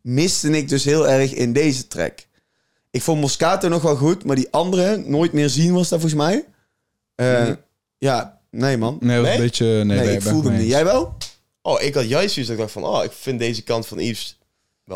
[0.00, 2.26] miste ik dus heel erg in deze track.
[2.90, 6.20] Ik vond Moscato nog wel goed, maar die andere, Nooit meer zien was dat volgens
[6.22, 6.44] mij.
[7.14, 7.50] Eh,
[7.98, 8.96] Ja, nee man.
[9.00, 9.36] Nee, was Nee?
[9.36, 9.66] een beetje...
[9.84, 10.68] Nee, ik ben voelde hem niet.
[10.68, 11.16] Jij wel?
[11.62, 12.84] Oh, ik had juist zoiets dat ik dacht van...
[12.84, 14.38] Oh, ik vind deze kant van Yves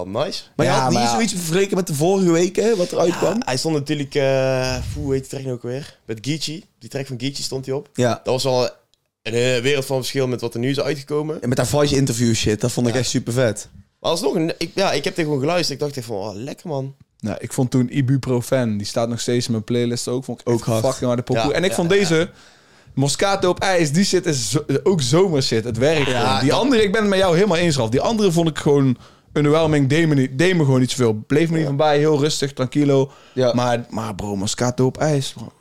[0.04, 0.42] wel nice.
[0.56, 1.10] Maar je Ja, had niet ja.
[1.10, 3.42] zoiets vergeleken met de vorige weken, wat eruit kwam?
[3.44, 4.14] Hij stond natuurlijk...
[4.14, 5.98] eh hoe heet die track nou ook weer?
[6.06, 6.64] Met Geechee.
[6.78, 7.88] Die track van Geechee stond hij op.
[7.94, 8.08] Ja.
[8.24, 8.62] Dat was al
[9.22, 11.42] een eh, wereld van verschil met wat er nu is uitgekomen.
[11.42, 12.98] En met dat voice interview shit, dat vond ik Ja.
[12.98, 13.68] echt super vet.
[14.00, 15.72] Maar alsnog, een- ik, ja, ik heb tegen gewoon geluisterd.
[15.80, 16.94] Ik dacht echt van, oh, lekker man.
[17.20, 20.24] Nou, ik vond toen Ibuprofen, die staat nog steeds in mijn playlist ook.
[20.24, 20.84] Vond ik Ook hard.
[20.84, 21.42] fucking harde pokoe.
[21.42, 21.96] Ja, en ik ja, vond ja.
[21.98, 22.30] deze
[22.94, 25.64] Moscato op ijs, die shit is zo- ook zomershit.
[25.64, 26.40] Het werkt Ja.
[26.40, 27.90] Die dat- andere, ik ben het met jou helemaal eens, Ralf.
[27.90, 28.96] Die andere vond ik gewoon
[29.36, 29.88] underwhelming.
[29.88, 31.14] Deed me, niet, deed me gewoon niet zoveel.
[31.26, 33.12] Bleef me niet van bij, heel rustig, tranquilo.
[33.32, 33.52] Ja.
[33.54, 35.32] Maar, maar bro, Moscato op ijs.
[35.32, 35.52] bro.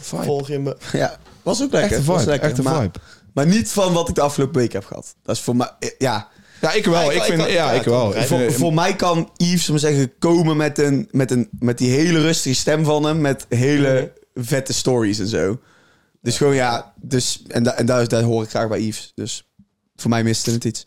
[0.00, 0.22] Vibe.
[0.22, 0.76] Volg je me?
[0.92, 1.90] Ja, was ook lekker.
[1.98, 2.48] Echte was lekker.
[2.48, 2.98] echte maar, vibe.
[3.34, 5.14] maar niet van wat ik de afgelopen week heb gehad.
[5.22, 6.28] Dat is voor mij, ja.
[6.60, 6.94] Ja, ik wel.
[6.94, 7.54] Ja, ik ik, wel, vind, ik wel.
[7.54, 8.12] ja, ik wel.
[8.12, 11.90] Voor, vind- voor mij kan Yves, we zeggen, komen met, een, met, een, met die
[11.90, 13.20] hele rustige stem van hem.
[13.20, 15.60] Met hele vette stories en zo.
[16.20, 19.12] Dus gewoon ja, dus, en, da, en daar, daar hoor ik graag bij Yves.
[19.14, 19.48] Dus
[19.96, 20.86] voor mij miste het iets.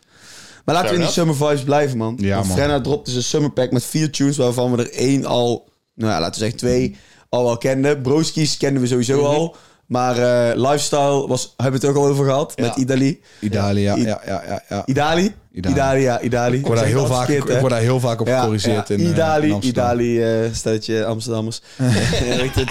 [0.66, 2.18] Maar laten we in die summer vibes blijven, man.
[2.20, 2.58] Ja, Want man.
[2.58, 6.20] Frenna dropte zijn summer pack met vier tunes, waarvan we er één al, nou ja,
[6.20, 6.98] laten we zeggen twee,
[7.30, 8.02] al wel kenden.
[8.02, 9.26] Broskies kenden we sowieso Mhm.
[9.26, 9.56] al.
[9.86, 12.64] Maar eh, Lifestyle was, hebben we het ook al over gehad, Ja.
[12.64, 13.22] met Idali.
[13.40, 14.84] Italië, ja, ja, ja.
[14.86, 15.34] Idali?
[15.52, 15.74] Idali.
[15.74, 16.58] Idali, ja, Idali.
[16.58, 19.50] Ik word, daar heel vaak, ik word daar heel vaak op gecorrigeerd in, eh, Idali,
[19.50, 19.58] in.
[19.64, 21.62] Idali, eh stadje Amsterdammers.
[22.42, 22.70] Weet het?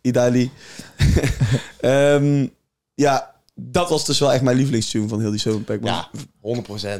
[0.00, 0.50] Idali.
[1.80, 2.46] Ehm,
[2.94, 3.30] ja,
[3.62, 5.78] dat was dus wel echt mijn lievelingstune van heel die man.
[5.80, 6.10] Ja,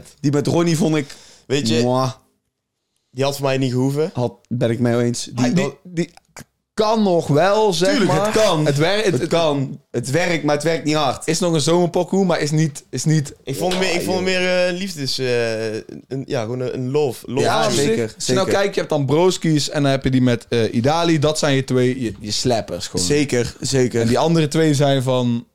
[0.00, 0.02] 100%.
[0.20, 1.14] Die met Ronnie vond ik...
[1.46, 2.12] Weet je, mwah,
[3.10, 4.10] die had voor mij niet gehoeven.
[4.14, 5.24] had, ben ik mee eens.
[5.24, 6.10] Die, Die, die, die
[6.74, 8.24] kan nog wel, zeg Tuurlijk, maar.
[8.32, 8.66] het kan.
[8.66, 9.80] Het, werkt, het, kan.
[9.90, 11.26] Het werkt, maar het werkt niet hard.
[11.26, 12.84] is nog een zomerpokoe, maar is niet...
[12.90, 15.18] Is niet Ik vond hem meer, ik vond hem meer eh, liefdes...
[15.18, 17.30] eh, een, ja, gewoon een, een love.
[17.30, 17.74] love Ja, tune.
[17.74, 18.12] zeker.
[18.16, 18.60] Als je nou zeker.
[18.60, 21.18] kijkt, je hebt dan Broskies en dan heb je die met eh, Idali.
[21.18, 23.06] Dat zijn je twee, je, je slappers gewoon.
[23.06, 24.00] Zeker, zeker.
[24.00, 25.46] En die andere twee zijn van...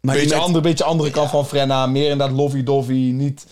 [0.00, 1.86] maar beetje, met- andere, beetje andere kant van Frenna.
[1.86, 2.94] Meer inderdaad lovey-dovey.
[2.96, 3.46] Niet...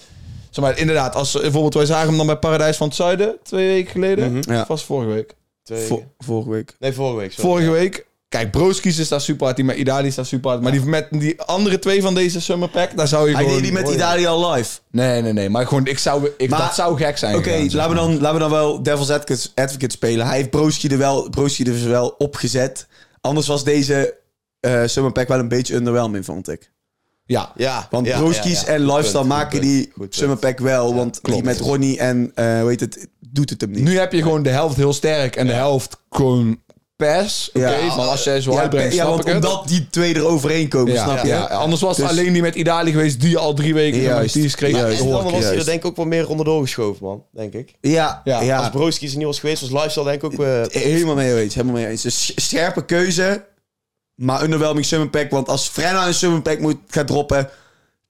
[0.50, 3.36] Zeg maar, inderdaad, als bijvoorbeeld wij zagen hem dan bij Paradijs van het Zuiden.
[3.42, 4.42] Twee weken geleden.
[4.48, 4.60] Ja.
[4.60, 5.34] Of was het vorige week?
[5.62, 6.76] Twee Vo- vorige week.
[6.78, 7.32] Nee, vorige week.
[7.32, 7.50] sorry.
[7.50, 8.06] Vorige week.
[8.28, 9.56] Kijk, Broskies is daar super hard.
[9.56, 10.62] Die met Idali is daar super hard.
[10.62, 13.58] Maar die met die andere twee van deze Summer Pack, daar zou je Hij gewoon...
[13.62, 14.78] deed die met Idali al live.
[14.90, 15.48] Nee, nee, nee.
[15.50, 17.36] Maar gewoon, ik zou, ik, Maar- dat zou gek zijn.
[17.36, 17.94] Oké, laten, we maar.
[17.94, 20.26] dan, laten we dan wel Devil's Advocate, Advocate spelen.
[20.26, 22.86] Hij heeft Broski er wel, Broski er dus wel opgezet.
[23.20, 24.14] Anders was deze
[24.60, 26.72] eh Summer Pack wel een beetje underwhelming, vond ik.
[27.26, 27.52] Ja.
[27.56, 28.72] Ja, Want ja, Broskies ja, ja.
[28.74, 30.14] en Goed Lifestyle punt, maken die punt, goed punt.
[30.14, 30.94] Summer Pack wel.
[30.94, 33.82] want die met Ronnie en, eh hoe heet het, doet het hem niet.
[33.84, 36.60] Nu heb je gewoon de helft heel sterk en de helft gewoon
[36.96, 37.50] pers.
[37.54, 37.96] Oké, Ja.
[37.96, 39.44] maar als jij zo ja, uitbrengt, ja, snap want ik het.
[39.44, 41.28] omdat die twee er overheen komen, ja, snap je?
[41.28, 44.34] ja, anders was het Dus- alleen die met Idali geweest die al drie weken Juist.
[44.34, 44.76] die kreeg.
[44.76, 45.00] Juist.
[45.00, 45.66] En dan ik was hij er juist.
[45.66, 47.24] denk ik ook wel meer onderdoor geschoven, man.
[47.32, 47.74] Denk ik.
[47.80, 50.46] Ja, Ja, ja, Als Broskies er niet was geweest, was Lifestyle denk ik ook...
[50.46, 51.54] eh, helemaal mee eens.
[51.54, 52.02] Helemaal mee eens.
[52.02, 53.44] Dus sch- scherpe keuze,
[54.16, 55.30] maar underwhelming Summer Pack.
[55.30, 57.48] Want als Frenna een Summer Pack moet, gaat droppen,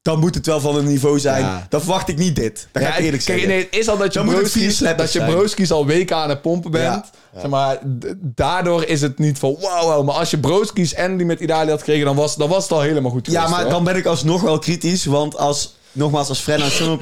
[0.03, 1.43] dan moet het wel van een niveau zijn.
[1.43, 1.67] Ja.
[1.69, 2.69] Dan verwacht ik niet dit.
[2.73, 3.49] Dat ga ik Ja, eerlijk kijk, zeggen.
[3.49, 6.71] nee, het is al dat je broskies, dat je broskies al weken aan het pompen
[6.71, 6.85] bent.
[7.33, 7.41] Ja.
[7.41, 7.79] Zeg maar,
[8.21, 10.05] daardoor is het niet van wow, wow.
[10.07, 12.73] Maar als je broskies en die met Idali had gekregen, dan was, dan was het
[12.73, 13.71] al helemaal goed Ja, geweest, maar hoor.
[13.71, 15.05] dan ben ik alsnog wel kritisch.
[15.05, 16.69] Want als, nogmaals, als Frenna...
[16.69, 16.99] Summer...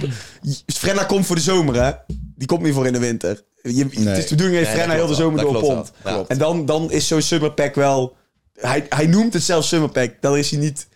[0.67, 1.91] Frenna komt voor de zomer, hè?
[2.37, 3.43] Die komt niet voor in de winter.
[3.63, 5.87] Je, Het is de bedoeling dat Nee, Frenna heel de zomer wel.
[6.05, 6.25] Ja.
[6.29, 8.17] En dan, dan is zo'n Summer Pack wel...
[8.55, 10.15] Hij, hij noemt het zelfs Summer Pack.
[10.21, 10.87] Dan is hij niet...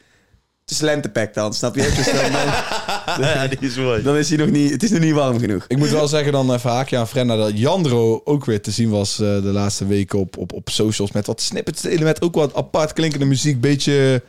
[0.61, 1.83] Het is lentepack dan, snap je?
[1.83, 4.03] Dus dan, dan, ja, die is mooi.
[4.03, 4.71] dan is hij nog niet...
[4.71, 5.65] Het is nog niet warm genoeg.
[5.69, 8.91] Ik moet wel zeggen dan even haakje aan Frenna dat Jandro ook weer te zien
[8.91, 12.35] was eh, de laatste weken op, op, op socials met wat snippets delen met ook
[12.35, 13.61] wat apart klinkende muziek.
[13.61, 14.23] Beetje,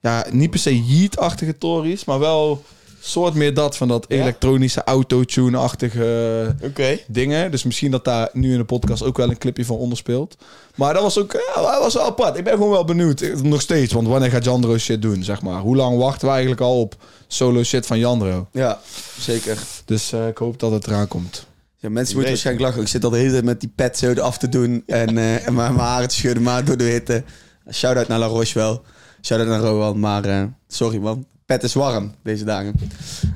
[0.00, 2.64] ja, niet per se Yeet-achtige tories, maar wel
[3.10, 4.16] soort meer dat van dat Ja?
[4.16, 6.98] elektronische autotune-achtige Oké.
[7.06, 7.50] dingen.
[7.50, 10.36] Dus misschien dat daar nu in de podcast ook wel een clipje van onderspeelt.
[10.74, 12.38] Maar dat was ook ja, dat was wel apart.
[12.38, 13.20] Ik ben gewoon wel benieuwd.
[13.20, 15.60] Eh, Nog steeds, want wanneer gaat Jandro shit doen, zeg maar?
[15.60, 18.46] Hoe lang wachten we eigenlijk al op solo shit van Jandro?
[18.52, 18.80] Ja,
[19.18, 19.58] zeker.
[19.84, 21.46] Dus eh, ik hoop dat het eraan komt.
[21.76, 22.82] Ja, mensen moeten waarschijnlijk lachen.
[22.82, 24.82] Ik zit al de hele tijd met die pet zo af te doen.
[24.86, 27.24] En, eh, en mijn haren te schudden, maar door de hitte.
[27.72, 28.82] Shout-out naar La Roche wel.
[29.22, 30.00] Shout-out naar Rowan.
[30.00, 31.26] Maar eh, sorry man.
[31.46, 32.74] Pet is warm deze dagen.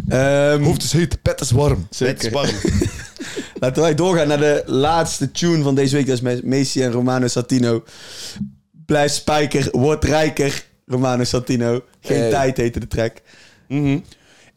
[0.09, 1.89] Ehm, Hoofd is heet, pet is warm.
[1.99, 2.61] Net spannend.
[3.61, 6.07] Laten wij doorgaan naar de laatste tune van deze week.
[6.07, 7.85] Dat is Me- Messi en Romano Santino.
[8.87, 10.65] Blijf spijker, word rijker.
[10.87, 11.83] Romano Santino.
[12.01, 12.31] Geen Hey.
[12.31, 13.17] tijd heette de track.
[13.69, 13.99] Mhm.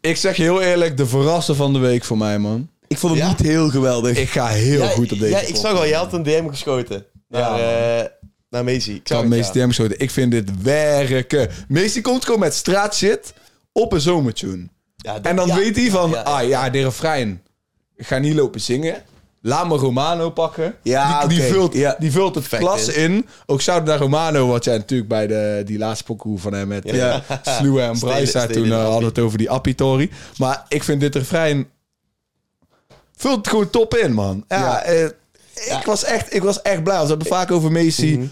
[0.00, 2.68] Ik zeg je heel eerlijk, de verrasser van de week voor mij, man.
[2.86, 3.28] Ik vond hem Ja?
[3.28, 4.16] niet heel geweldig.
[4.18, 6.48] Ik ga heel Ja, goed op deze Ja, ik zag al, je had een DM
[6.48, 7.04] geschoten.
[7.28, 7.58] Naar,
[8.00, 8.06] eh
[8.50, 8.94] naar Messi.
[8.94, 9.52] Ik zag het, ja.
[9.52, 9.98] DM geschoten.
[10.00, 11.48] Ik vind dit werken.
[11.68, 13.32] Meesty komt gewoon met straatshit
[13.72, 14.68] op een zomertune.
[14.96, 17.42] Ja, dat- En dan ja, weet hij van, ja, ah ja, de refrein.
[17.96, 19.02] Ik ga niet lopen zingen.
[19.44, 20.74] Laat me Romano pakken.
[20.82, 21.96] Ja, die, die, vult, ja.
[21.98, 22.94] die vult het klas is.
[22.94, 23.26] in.
[23.46, 26.90] Ook shout naar Romano, wat jij natuurlijk bij de, die laatste pokoe van hem met
[26.90, 27.22] Ja.
[27.28, 27.96] eh, Sluwe en.
[28.26, 28.72] Stelen Toen eh, Appie.
[28.72, 30.10] hadden we het over die Appitori.
[30.38, 31.68] Maar ik vind dit refrein...
[33.16, 34.44] Vult het gewoon top in, man.
[34.48, 34.82] Ja, Ja.
[34.82, 35.04] eh,
[35.54, 37.00] ik, was echt, ik was echt blij.
[37.02, 38.16] We hebben vaak over Messi.
[38.18, 38.26] Mhm.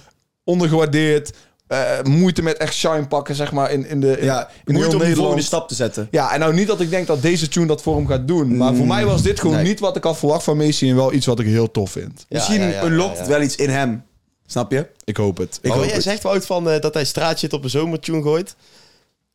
[0.44, 1.32] Ondergewaardeerd.
[1.70, 4.96] Eh, moeite met echt shine pakken, zeg maar, in, in de in, ja, in moeite
[4.96, 6.08] om de volgende stap te zetten.
[6.10, 8.56] Ja, en nou niet dat ik denk dat deze tune dat voor hem gaat doen.
[8.56, 9.64] Maar voor mij was dit gewoon nee.
[9.64, 10.90] niet wat ik had verwacht van Messi.
[10.90, 12.24] En wel iets wat ik heel tof vind.
[12.28, 13.20] Ja, Misschien ja, ja, unlockt ja, ja.
[13.20, 14.04] het wel iets in hem.
[14.46, 14.86] Snap je?
[15.04, 15.58] Ik hoop het.
[15.62, 16.04] Ik hoop wat jij het.
[16.04, 18.54] zegt, Wout, van, eh, dat hij straatshit op een zomertune gooit.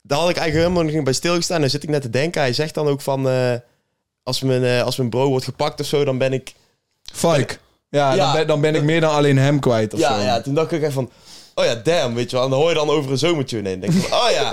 [0.02, 1.62] Daar had ik eigenlijk helemaal niet bij stilgestaan.
[1.62, 2.42] Dan zit ik net te denken.
[2.42, 3.30] Hij zegt dan ook van...
[3.30, 3.54] eh,
[4.24, 6.54] als, mijn, eh, als mijn bro wordt gepakt of zo, dan ben ik...
[7.14, 7.58] Fike.
[7.90, 8.16] Ja, Ja.
[8.16, 10.22] Dan, ben, dan ben ik meer dan alleen hem kwijt of Ja, zo.
[10.26, 11.10] ja, toen dacht ik echt van...
[11.56, 12.46] Oh ja, damn, weet je wel.
[12.46, 13.70] En dan hoor je dan over een zomertune.
[13.70, 14.52] Dan denk ik van, oh ja.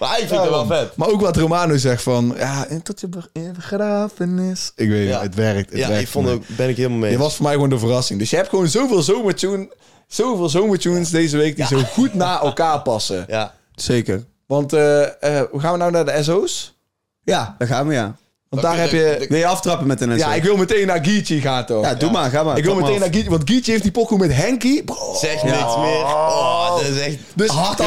[0.00, 0.96] Maar hij vindt het wel vet.
[0.96, 2.34] Maar ook wat Romano zegt van...
[2.38, 4.72] Ja, en tot je be- in begrafenis.
[4.76, 5.12] Ik weet Ja.
[5.12, 5.70] het, het werkt.
[5.70, 7.10] Het Ja, werkt ik vond voor ook, ben ik helemaal mee.
[7.10, 8.18] Je was voor mij gewoon de verrassing.
[8.18, 9.68] Dus je hebt gewoon zoveel zomertune,
[10.06, 11.56] zoveel zomertunes deze week...
[11.56, 13.24] die zo goed na elkaar passen.
[13.28, 13.54] Ja.
[13.74, 14.24] Zeker.
[14.46, 15.02] Want eh,
[15.40, 16.78] eh, hoe gaan we nou naar de SO's?
[17.22, 18.16] Ja, daar gaan we, ja.
[18.50, 19.26] Want daar heb je...
[19.28, 21.84] Wil je aftrappen met een Ja, ik wil meteen naar Geechee gaan toch?
[21.84, 22.58] Ja, doe maar, ga maar.
[22.58, 24.82] Ik wil meteen naar Geechee, want Geechee heeft die pokoe met Henky.
[25.14, 26.02] Zeg niks meer.
[26.02, 27.16] Oh, dat is echt...
[27.34, 27.78] Dus hard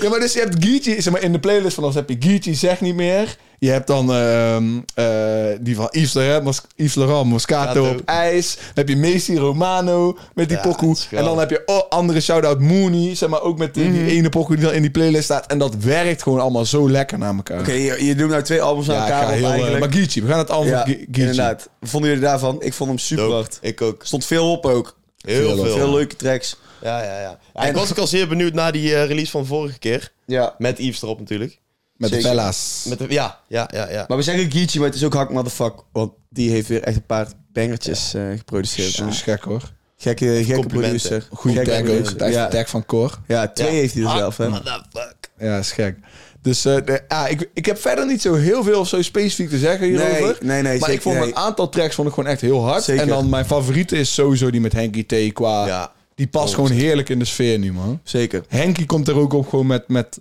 [0.00, 2.16] Ja, maar dus je hebt Geechee, zeg maar, in de playlist van ons heb je
[2.18, 3.36] Geechee zeg niet meer.
[3.60, 8.54] Je hebt dan ehm, eh, die van Yves Laurent, Mos Yves Laurent Moscato op ijs.
[8.54, 10.96] Dan heb je Messi Romano met die Ja, pokoe.
[11.10, 14.28] En dan heb je oh, andere shout-out Mooney, zeg maar, ook met die, die ene
[14.28, 15.46] pokoe die dan in die playlist staat.
[15.46, 17.60] En dat werkt gewoon allemaal zo lekker naar elkaar.
[17.60, 19.80] Oké, je, je doet nou twee albums aan ja, ik elkaar op heel, eh, eigenlijk.
[19.80, 21.06] maar Geechee, we gaan het album ja, Geechee.
[21.06, 21.68] inderdaad.
[21.82, 22.56] Vonden jullie daarvan?
[22.62, 23.58] Ik vond hem super hard.
[23.60, 24.02] Ik ook.
[24.04, 24.96] Stond veel op ook.
[25.20, 25.76] Heel Veel, veel.
[25.76, 26.56] Veel leuke tracks.
[26.82, 27.20] Ja, ja, ja.
[27.20, 30.12] ja En- ik was ook al zeer benieuwd naar die eh, release van vorige keer.
[30.26, 30.54] Ja.
[30.58, 31.58] Met Yves erop natuurlijk.
[32.00, 32.20] Met de.
[32.22, 32.84] Bella's.
[32.88, 34.04] Met de, ja, ja, ja, ja.
[34.08, 35.72] Maar we zeggen Geechee, maar het is ook Hak Motherfuck.
[35.92, 38.90] Want die heeft weer echt een paar bangertjes eh, geproduceerd.
[38.92, 39.72] Zo is gek hoor.
[39.96, 40.98] Gekke, gekke Complimenten.
[41.00, 41.28] producer.
[41.32, 41.84] Goede Gekke tag ook.
[41.86, 42.16] producer.
[42.16, 43.18] Tag, Ja, tag van Cor.
[43.26, 43.74] ja, twee Ja.
[43.74, 44.36] heeft hij er zelf.
[44.36, 44.48] Hè.
[44.48, 45.14] Motherfuck.
[45.38, 45.96] Ja, is gek.
[46.42, 49.48] Dus eh, de- ja, ik, ik heb verder niet zo heel veel of zo specifiek
[49.50, 50.18] te zeggen hierover.
[50.18, 51.26] Nee, nee, nee, maar zeker ik vond nee.
[51.26, 52.82] een aantal tracks vond ik gewoon echt heel hard.
[52.82, 53.02] Zeker.
[53.02, 55.66] En dan mijn favoriete is sowieso die met Henky T qua...
[55.66, 55.92] Ja.
[56.14, 58.00] Die past gewoon heerlijk in de sfeer nu, man.
[58.04, 58.44] Zeker.
[58.48, 60.18] Henky komt er ook op gewoon met, met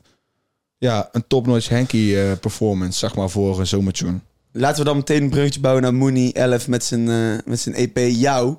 [0.79, 4.19] ja, een top-notch Henky eh, performance, zeg maar, voor een zomertune.
[4.51, 7.75] Laten we dan meteen een bruggetje bouwen naar Mooney 11 met zijn, eh, met zijn
[7.75, 8.55] EP Jou.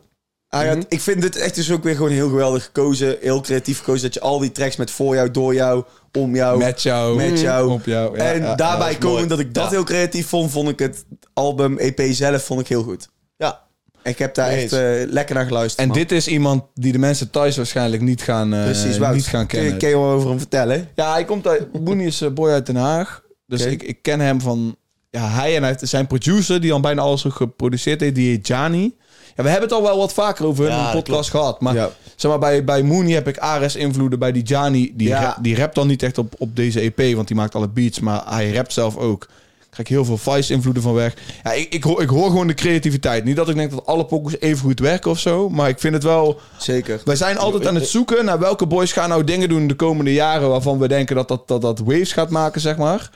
[0.50, 0.83] Mhm.
[0.88, 3.16] Ik vind dit echt dus ook weer gewoon heel geweldig gekozen.
[3.20, 4.02] Heel creatief gekozen.
[4.02, 5.85] Dat je al die tracks met voor jou, door jou,
[6.18, 7.16] om jou, Met jou.
[7.16, 7.70] met jou.
[7.70, 8.16] Op jou.
[8.16, 8.98] Ja, en ja, daarbij ja.
[8.98, 9.28] komen mooi.
[9.28, 9.70] dat ik dat Ja.
[9.70, 13.09] heel creatief vond, vond ik het album EP zelf vond ik heel goed.
[13.37, 13.61] Ja.
[14.02, 15.80] Ik heb daar echt eh, lekker naar geluisterd.
[15.80, 15.96] En man.
[15.96, 19.58] dit is iemand die de mensen thuis waarschijnlijk niet gaan, eh, Precies, niet gaan Kun
[19.58, 19.78] je, kennen.
[19.78, 20.88] kun je wel over hem vertellen?
[20.94, 21.72] Ja, hij komt uit.
[21.84, 23.22] Boenie is eh, boy uit Den Haag.
[23.46, 24.76] Dus ik, ik ken hem van.
[25.10, 28.46] Ja, hij en hij, zijn producer, die al bijna alles ook geproduceerd heeft, die heet
[28.46, 28.94] Jani.
[29.36, 31.60] Ja, we hebben het al wel wat vaker over hun Ja, podcast gehad.
[31.60, 31.90] Maar Ja.
[32.16, 34.18] zeg maar, bij, bij Mooney heb ik Ares-invloeden.
[34.18, 35.22] Bij die Jani, die, Ja.
[35.22, 38.00] rap, die rapt dan niet echt op, op deze EP, want die maakt alle beats.
[38.00, 39.28] Maar hij rapt zelf ook.
[39.70, 41.14] Krijg ik heel veel Vice-invloeden van weg.
[41.42, 43.24] Ja, ik, ik, hoor, ik hoor gewoon de creativiteit.
[43.24, 45.48] Niet dat ik denk dat alle pokkers even goed werken of zo.
[45.48, 46.40] Maar ik vind het wel...
[46.59, 47.00] Zeker.
[47.04, 50.12] Wij zijn altijd aan het zoeken naar welke boys gaan nou dingen doen de komende
[50.12, 53.11] jaren waarvan we denken dat dat, dat, dat waves gaat maken, zeg maar.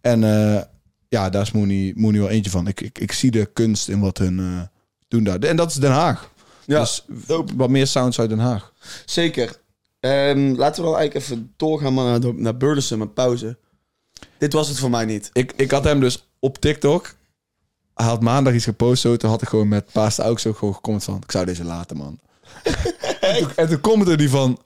[0.00, 0.62] En eh,
[1.08, 2.66] ja, daar is Mooney, Mooney wel eentje van.
[2.66, 4.60] Ik, ik, ik zie de kunst in wat hun eh,
[5.08, 5.38] doen daar.
[5.38, 6.30] En dat is Den Haag.
[6.66, 7.04] Ja, Dus
[7.56, 8.72] wat meer sounds uit Den Haag.
[9.04, 9.56] zeker.
[10.00, 13.58] Ehm, laten we dan eigenlijk even doorgaan maar naar, naar Burleson met pauze.
[14.38, 15.30] Dit was het voor mij niet.
[15.32, 17.14] Ik, ik had hem dus op TikTok.
[17.94, 19.00] Hij had maandag iets gepost.
[19.00, 21.20] Zo, toen had ik gewoon met Paas ook zo gewoon gecomment van...
[21.24, 22.18] Ik zou deze laten, man.
[23.20, 24.58] en, toen, en toen commentte hij van...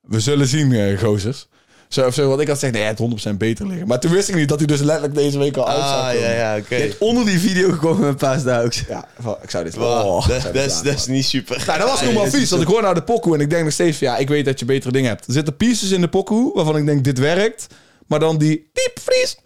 [0.00, 1.46] We zullen zien, eh, gozers.
[1.88, 2.84] Zo, of zo, want ik had gezegd, nee,
[3.18, 3.86] had 100% beter liggen.
[3.86, 6.06] Maar toen wist ik niet dat hij dus letterlijk deze week al uit zou Ah,
[6.06, 6.20] komen.
[6.20, 6.90] ja, ja, oké.
[6.98, 8.82] Onder die video gekomen met Paasdaux.
[8.88, 10.94] Ja, van, ik zou dit Wow, Oh, dat- ik zou dit dat is- laten, dat
[10.94, 11.62] is niet super.
[11.66, 12.50] Nou, dat was nog wel vies.
[12.50, 14.06] Want ik hoor nou de pokoe en ik denk nog steeds van...
[14.08, 15.26] Ja, ik weet dat je betere dingen hebt.
[15.26, 17.66] Er zitten pieces in de pokoe waarvan ik denk, dit werkt.
[18.06, 19.36] Maar dan die diepvries.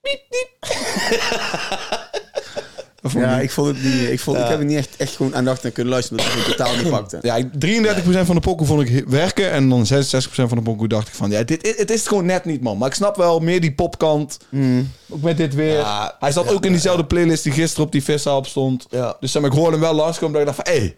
[0.00, 0.22] Piep.
[3.00, 4.10] Dat ik Ja, ik vond het niet.
[4.10, 6.46] Ik, vond, ik heb het niet echt, echt gewoon aandachtig naar kunnen luisteren, omdat ik
[6.46, 7.18] het totaal niet pakte.
[7.22, 9.50] Ja, ik- 33% van de pokoe vond ik werken.
[9.50, 11.30] En dan 66% van de pokoe dacht ik van...
[11.30, 12.78] Ja, dit, het is gewoon net niet, man.
[12.78, 14.38] Maar ik snap wel meer die popkant.
[15.08, 15.76] Ook met dit weer.
[15.76, 18.86] Ja, Hij zat ook in diezelfde playlist die gisteren op die viszaal op stond.
[18.90, 19.16] Ja.
[19.20, 20.32] Dus zeg maar, ik hoorde hem wel langskomen.
[20.32, 20.74] Dat ik dacht van...
[20.74, 20.96] Hé, hey,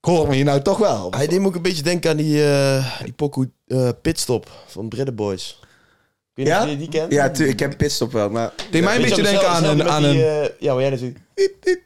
[0.00, 1.10] ik hoor me hier nou toch wel.
[1.16, 4.88] Hij deed me ook een beetje denken aan die, eh die pokoe eh, Pitstop van
[4.88, 5.60] Britten Boys.
[6.34, 6.62] Ik weet niet Ja?
[6.64, 7.12] of je die kent.
[7.12, 8.52] Ja, tu- ik heb pitstop wel, maar...
[8.70, 9.88] deed mij een beetje denken aan een...
[9.88, 11.18] Aan een eh, ja, waar jij natuurlijk...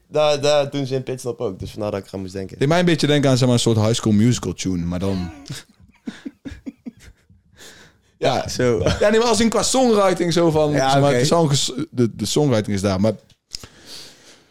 [0.09, 1.59] Daar, daar doen ze in Pitstop ook.
[1.59, 2.59] Dus vandaar dat ik eraan moest denken.
[2.59, 4.85] deed mij een beetje denken aan zeg maar, een soort high school musical tune.
[4.85, 5.31] Maar dan...
[8.19, 8.83] ja, Zo.
[9.01, 10.71] Ja, nee, maar als in qua songwriting zo van...
[10.71, 13.13] Ja, zeg maar, de, song- de, de songwriting is daar, maar...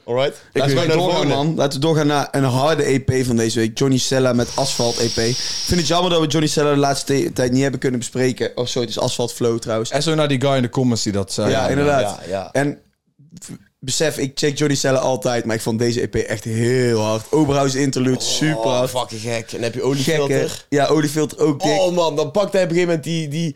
[0.05, 0.35] Alright.
[0.53, 1.55] Ik Laten we doorgaan, man.
[1.55, 3.77] Laten we doorgaan naar een harde EP van deze week.
[3.77, 5.17] Johnny Sella met Asphalt EP.
[5.17, 7.99] Ik vind het jammer dat we Johnny Sella de laatste te- tijd niet hebben kunnen
[7.99, 8.51] bespreken.
[8.55, 9.89] Oh, sorry, het is Asphalt Flow trouwens.
[9.89, 11.49] En zo naar die guy in de comments die dat zei.
[11.51, 12.01] ja, inderdaad.
[12.01, 12.49] ja, ja.
[12.51, 12.79] En
[13.79, 17.31] besef, ik check Johnny Sella altijd, maar ik vond deze EP echt heel hard.
[17.31, 18.89] Oberhouse interlude, super Oh, hard.
[18.89, 19.45] fucking gek.
[19.45, 20.65] En dan heb je oliefilter.
[20.69, 21.71] Ja, oliefilter ook dik.
[21.71, 23.55] Oh man, dan pakt hij op een gegeven moment die, die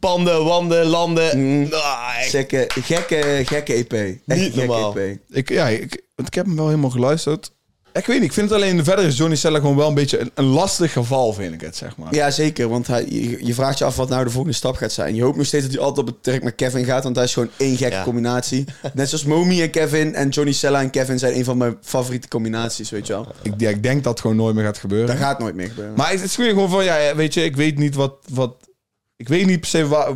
[0.00, 1.38] panden, wanden, landen.
[1.38, 1.72] Mm.
[1.72, 2.08] Ah.
[2.20, 3.92] Gekke, gekke, gekke EP.
[3.92, 4.96] Echt Niet gekke normaal.
[4.98, 5.18] EP.
[5.30, 7.56] Ik, ja, ik, want ik heb hem wel helemaal geluisterd.
[7.92, 8.84] Ik weet niet, ik vind het alleen...
[8.84, 11.76] Verder is Johnny Sella gewoon wel een beetje een, een lastig geval, vind ik het,
[11.76, 12.14] zeg maar.
[12.14, 12.68] Ja, zeker.
[12.68, 15.14] Want hij, je, je vraagt je af wat nou de volgende stap gaat zijn.
[15.14, 17.02] Je hoopt nog steeds dat hij altijd op het trek met Kevin gaat.
[17.02, 18.02] Want hij is gewoon één gekke Ja.
[18.02, 18.64] combinatie.
[18.94, 22.28] Net zoals Momi en Kevin en Johnny Sella en Kevin zijn een van mijn favoriete
[22.28, 23.26] combinaties, weet je wel.
[23.42, 25.06] Ik, ja, ik denk dat het gewoon nooit meer gaat gebeuren.
[25.06, 25.94] Dat gaat nooit meer gebeuren.
[25.96, 28.14] Maar het is gewoon van, ja, weet je, ik weet niet wat...
[28.32, 28.54] wat
[29.18, 30.08] ik weet niet per se waar,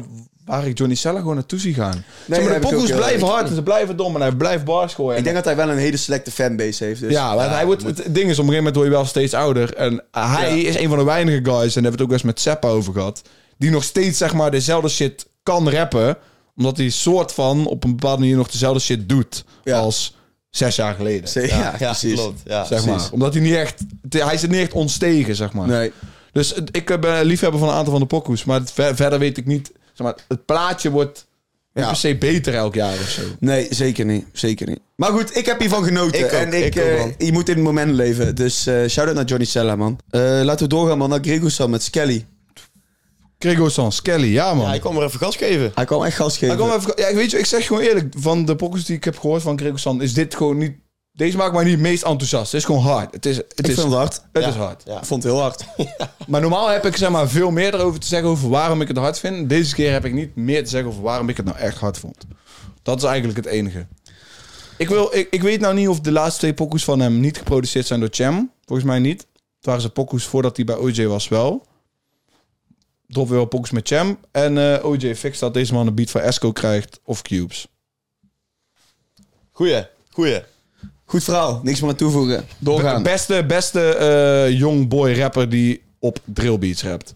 [0.44, 2.04] waar ik Johnny Sella gewoon naartoe zie gaan.
[2.28, 5.18] zeg maar, de pokoes blijven hard en ze blijven dom en hij blijft bars gooien.
[5.18, 7.00] ik denk dat hij wel een hele selecte fanbase heeft.
[7.00, 7.12] Dus.
[7.12, 9.34] ja, want hij wordt, het ding is, op een gegeven moment word je wel steeds
[9.34, 9.74] ouder.
[9.74, 10.68] En hij Ja.
[10.68, 12.40] is een van de weinige guys, en daar hebben we het ook wel eens met
[12.40, 13.22] Seppa over gehad,
[13.58, 16.16] die nog steeds, zeg maar, dezelfde shit kan rappen,
[16.56, 19.78] omdat hij soort van op een bepaalde manier nog dezelfde shit doet Ja.
[19.78, 20.16] als
[20.50, 21.28] zes jaar geleden.
[21.28, 22.14] Ze- ja, precies.
[22.14, 22.40] klopt.
[22.44, 22.64] Ja.
[22.64, 23.02] zeg precies.
[23.02, 23.12] maar.
[23.12, 25.66] Omdat hij niet echt, hij zit niet echt ontstegen, zeg maar.
[25.68, 25.92] Nee.
[26.32, 29.46] Dus ik ben liefhebber van een aantal van de pokoes, maar ver- verder weet ik
[29.46, 31.26] niet, zeg maar, het plaatje wordt
[31.74, 31.86] Ja.
[31.86, 33.22] per se beter elk jaar of zo.
[33.40, 34.26] Nee, zeker niet.
[34.32, 34.78] Zeker niet.
[34.96, 36.18] Maar goed, ik heb hiervan genoten.
[36.18, 38.34] Ik ook, en ik, ik ook, eh, je moet in het moment leven.
[38.34, 39.98] Dus eh shout-out naar Johnny Sella, man.
[40.10, 41.08] Eh, laten we doorgaan, man.
[41.08, 42.26] Naar Gregosan met Skelly.
[43.38, 44.66] Gregor Sans, Kelly, ja man.
[44.66, 45.70] Ja, ik kwam er even gas geven.
[45.74, 46.56] Hij kwam echt gas geven.
[46.58, 48.96] Ja, kom even, ja, ik weet je, ik zeg gewoon eerlijk, van de pokkers die
[48.96, 50.72] ik heb gehoord van Gregor Sand, is dit gewoon niet...
[51.12, 52.52] Deze maakt mij niet het meest enthousiast.
[52.52, 53.14] Het is gewoon hard.
[53.14, 54.22] Het is, het ik is, vond het hard.
[54.32, 54.48] het Ja.
[54.48, 54.82] is hard.
[54.84, 54.98] Ja.
[54.98, 55.64] Ik vond het heel hard.
[56.26, 58.96] Maar normaal heb ik zeg maar veel meer erover te zeggen over waarom ik het
[58.96, 59.48] hard vind.
[59.48, 61.98] Deze keer heb ik niet meer te zeggen over waarom ik het nou echt hard
[61.98, 62.16] vond.
[62.82, 63.86] Dat is eigenlijk het enige.
[64.78, 67.38] Ik, wil, ik, ik weet nou niet of de laatste twee pokoes van hem niet
[67.38, 68.52] geproduceerd zijn door Cham.
[68.64, 69.20] Volgens mij niet.
[69.56, 71.66] Het waren ze pokoes voordat hij bij OJ was wel.
[73.06, 74.18] Drop weer wel pokoes met Cham.
[74.30, 77.66] En eh, OJ fix dat deze man een beat van Esco krijgt of Cubes.
[79.50, 80.42] Goeie, goeie.
[81.04, 81.60] Goed verhaal.
[81.62, 82.44] Niks meer aan toevoegen.
[82.58, 83.02] Doorgaan.
[83.02, 87.14] Beste, beste eh young boy rapper die op drillbeats rapt.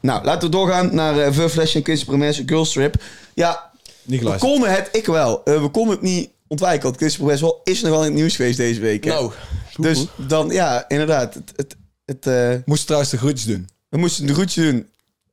[0.00, 3.02] Nou, laten we doorgaan naar uh, Verflash en Quincy Promes Girlstrip.
[3.34, 3.70] Ja,
[4.02, 4.52] Niet we geluisterd.
[4.52, 5.44] konden het, ik wel.
[5.44, 8.36] Eh, we konden het niet ontwijken, want Promes wel is nog wel in het nieuws
[8.36, 9.04] geweest deze week.
[9.04, 9.10] hè.
[9.10, 9.32] Nou,
[9.76, 11.34] dus dan, ja, inderdaad.
[11.34, 13.68] Het, het, het, eh, Moest trouwens de groetjes doen.
[13.88, 14.88] we moesten de groetje doen.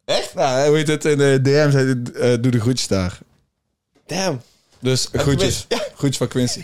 [0.06, 0.34] echt?
[0.34, 1.06] Nou, hoe heet het?
[1.06, 1.70] In de DM
[2.16, 3.20] eh, doe de groetjes daar.
[4.06, 4.42] Damn.
[4.80, 5.66] Dus je groetjes.
[5.70, 6.62] mis- Groetjes van Quincy.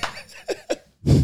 [1.02, 1.20] Die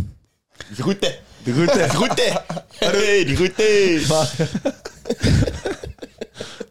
[0.77, 1.15] groeten.
[1.43, 1.77] De groeten.
[1.77, 2.41] Die groeten.
[2.77, 4.07] Hey, die groeten.
[4.07, 4.33] Maar,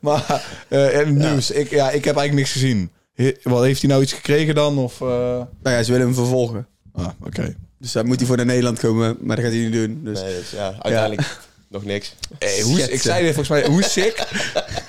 [0.00, 1.50] maar eh, nieuws.
[1.50, 2.90] Ik, ja, ik heb eigenlijk niks gezien.
[3.14, 4.78] He- wat, heeft hij nou iets gekregen dan?
[4.78, 5.06] Of, eh?
[5.08, 6.66] Nou ja, ze willen hem vervolgen.
[6.92, 7.54] Ah, oké.
[7.78, 10.00] Dus dan moet hij voor naar Nederland komen, maar dat gaat hij niet doen.
[10.04, 10.20] Dus.
[10.20, 11.38] Nee, dus ja, uiteindelijk
[11.68, 12.14] nog niks.
[12.38, 13.66] Hey, hoe, ik zei dit volgens mij.
[13.66, 14.26] Hoe sick,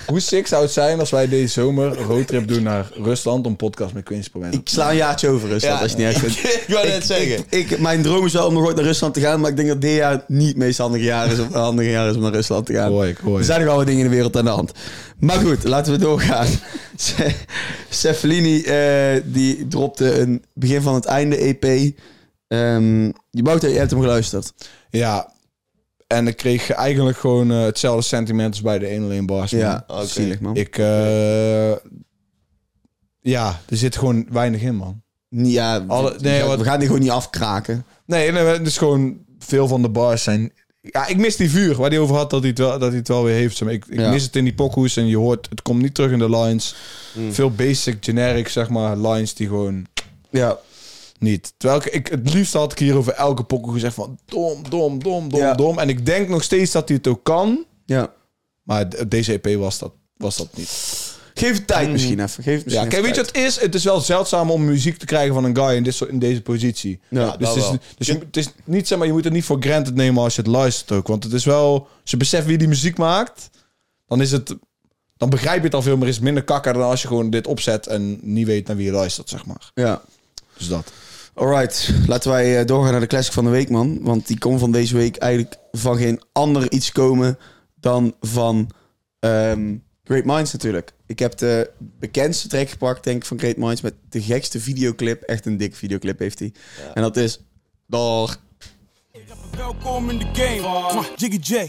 [0.07, 3.55] hoe sick zou het zijn als wij deze zomer een roadtrip doen naar Rusland om
[3.55, 6.37] podcast met Quincy te Ik sla een jaartje over Rusland, als je niet erg vindt.
[6.67, 7.37] ik wou net zeggen.
[7.49, 9.55] Ik, ik- mijn droom is wel om nog ooit naar Rusland te gaan, maar ik
[9.55, 12.21] denk dat dit jaar niet het meest handige jaar is om, handige jaar is om
[12.21, 12.89] naar Rusland te gaan.
[12.91, 14.71] Hoor ik, hoor Er zijn nog wel wat dingen in de wereld aan de hand.
[15.19, 16.47] Maar goed, laten we doorgaan.
[16.95, 17.35] Ce-
[17.89, 21.63] Cefalini, eh, die dropte een begin van het einde EP.
[22.47, 24.53] Ehm je Wouter, je hebt hem geluisterd.
[24.89, 25.35] Ja.
[26.07, 29.51] En ik kreeg eigenlijk gewoon eh, hetzelfde sentiment als bij de 1 alleen bars.
[29.51, 29.61] man.
[29.61, 30.05] Ja, Oké.
[30.05, 30.55] zielig man.
[30.55, 31.71] Ik, eh,
[33.19, 35.01] ja, er zit gewoon weinig in, man.
[35.29, 37.85] Ja, Alle- we, nee, wat- we gaan die gewoon niet afkraken.
[38.05, 40.51] Nee, nee, het is gewoon veel van de bars zijn
[40.81, 42.97] Ja, ik mis die vuur waar hij over had dat hij het wel, dat hij
[42.97, 43.57] het wel weer heeft.
[43.57, 43.75] zeg maar.
[43.77, 44.09] Ik, ik Ja.
[44.09, 46.75] mis het in die pokoes en je hoort, het komt niet terug in de lines.
[47.13, 47.33] Mm.
[47.33, 49.85] Veel basic, generic, zeg maar, lines die gewoon
[50.29, 50.57] Ja.
[51.19, 51.53] Niet.
[51.57, 55.03] Terwijl ik, ik het liefst had ik hier over elke pokoe gezegd van dom, dom,
[55.03, 55.53] dom, dom, Ja.
[55.53, 55.79] dom.
[55.79, 57.65] En ik denk nog steeds dat hij het ook kan.
[57.85, 58.15] ja.
[58.63, 60.67] Maar deze EP was dat, was dat niet.
[61.33, 62.43] Geef het tijd misschien even.
[62.43, 63.59] Geef het misschien Ja, kijk, weet je wat het is?
[63.61, 66.41] Het is wel zeldzaam om muziek te krijgen van een guy in, dit, in deze
[66.41, 66.99] positie.
[67.09, 67.77] Ja, dus dat het is, wel.
[67.97, 70.35] dus je, het is niet, zeg maar, je moet het niet voor granted nemen als
[70.35, 71.07] je het luistert ook.
[71.07, 73.49] Want het is wel, als je beseft wie die muziek maakt,
[74.07, 74.55] dan is het,
[75.17, 76.07] dan begrijp je het al veel meer.
[76.07, 78.85] Is het minder kakker dan als je gewoon dit opzet en niet weet naar wie
[78.85, 79.71] je luistert, zeg maar.
[79.73, 80.01] Ja.
[80.57, 80.91] Dus dat.
[81.37, 83.99] Alright, laten wij eh, doorgaan naar de classic van de week, man.
[84.01, 87.37] Want die kon van deze week eigenlijk van geen ander iets komen
[87.75, 88.69] dan van
[89.19, 90.93] ehm, Great Minds natuurlijk.
[91.05, 95.21] Ik heb de bekendste track gepakt, denk ik, van Great Minds met de gekste videoclip.
[95.21, 96.53] Echt een dikke videoclip heeft hij.
[96.93, 97.39] En dat is
[97.87, 98.39] Dag.
[99.57, 101.03] Welkom in de game.
[101.15, 101.65] Jiggy J.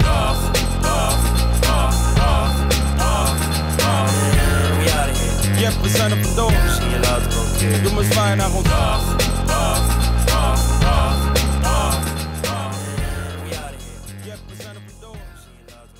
[5.59, 6.51] Yep, we zijn vandoor.
[6.51, 7.83] Zie je later ook keer.
[7.83, 8.67] Doe maar zwaaien naar ons.
[8.67, 9.38] Yep,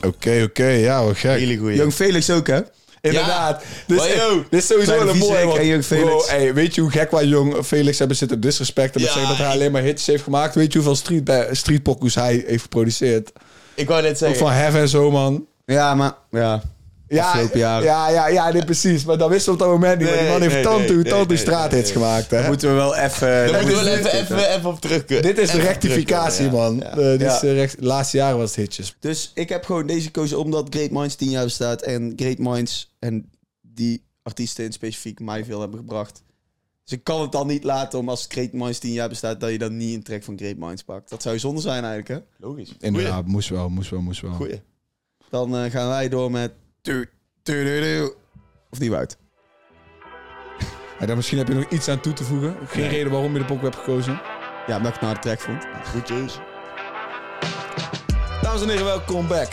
[0.07, 1.39] Oké, oké, ja, wat gek.
[1.39, 1.77] Hele goeie.
[1.77, 2.61] Young Felix ook, hè?
[3.01, 3.63] Inderdaad.
[3.87, 5.45] Dit, is, Maar yo, dit is sowieso wel een mooie.
[5.47, 6.07] Want- en Jong Felix.
[6.07, 9.37] Bro, hey, weet je hoe gek wij Jong Felix hebben zitten disrespecten met Ja, zeggen
[9.37, 10.55] dat hij alleen maar hits heeft gemaakt?
[10.55, 13.33] Weet je hoeveel street, bij- street pokoes hij heeft geproduceerd?
[13.75, 14.39] Ik wou net Ook zeggen.
[14.39, 15.47] van Hef en zo, man.
[15.65, 16.13] Ja, maar...
[16.31, 16.63] Ja,
[17.11, 17.85] Afgelopen jaren.
[17.85, 19.05] ja, ja, ja, nee, precies.
[19.05, 20.09] Maar dat wisten we op dat moment niet.
[20.09, 22.47] maar die Nee, man heeft nee, nee, nee, nee, straathits gemaakt, hè?
[22.47, 23.29] moeten we wel even...
[23.29, 25.05] Daar moeten we wel even, even, even op terug.
[25.05, 26.77] Dit is de rectificatie, man.
[26.77, 26.91] ja.
[26.91, 27.41] Eh, dit Ja.
[27.43, 28.97] is de laatste jaren was het hitjes.
[29.01, 31.83] Dus ik heb gewoon deze gekozen omdat Great Minds 10 jaar bestaat.
[31.83, 33.31] En Great Minds en
[33.61, 36.23] die artiesten in specifiek mij veel hebben gebracht.
[36.85, 39.41] Dus ik kan het dan niet laten om als Great Minds 10 jaar bestaat...
[39.41, 41.11] dat je dan niet een track van Great Minds pakt.
[41.11, 42.47] Dat zou zonde zijn eigenlijk, hè?
[42.47, 42.75] Logisch.
[42.81, 44.33] Inderdaad, moest wel, moest wel, moest wel.
[44.33, 44.61] Goeie.
[45.31, 46.53] Dan eh, gaan wij door met...
[46.83, 47.11] tu-
[47.43, 48.15] tu- tu.
[48.71, 49.17] Of niet Wout?
[50.99, 52.57] En dan misschien heb je nog iets aan toe te voegen.
[52.67, 54.21] Geen reden waarom je de pokoe hebt gekozen.
[54.67, 55.67] Ja, omdat ik het naar de track vond.
[55.85, 56.39] Goedjes.
[58.43, 59.53] Dames en heren, welkom back.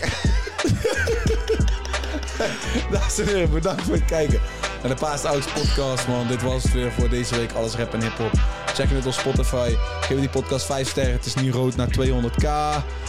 [2.91, 4.39] Dames en heren, bedankt voor het kijken
[4.81, 6.27] naar de Paas Ouds podcast, man.
[6.27, 7.51] Dit was het weer voor deze week.
[7.51, 8.31] Alles rap en hip-hop.
[8.73, 9.75] Check het op Spotify.
[10.01, 11.13] Geef die podcast 5 sterren.
[11.13, 12.47] Het is niet rood naar 200k.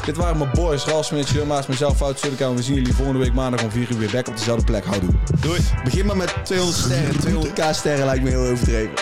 [0.04, 2.54] Dit waren mijn boys, Ralf Smits, Jurma's, mezelf, Fout Sudeka.
[2.54, 4.84] We zien jullie volgende week maandag om 4 uur weer back op dezelfde plek.
[4.84, 5.10] Houdoe.
[5.40, 5.60] Doei.
[5.84, 7.14] Begin maar met 200 sterren.
[7.46, 8.94] 200k sterren lijkt me heel overdreven.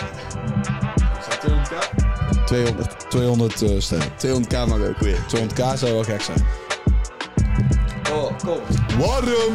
[2.45, 3.09] 200.
[3.09, 4.09] 200 eh, sterren.
[4.09, 4.95] 200k mag ook.
[5.05, 6.64] 200k zou wel gek zijn.
[8.15, 8.61] Oh, kom.
[8.99, 9.53] Waarom?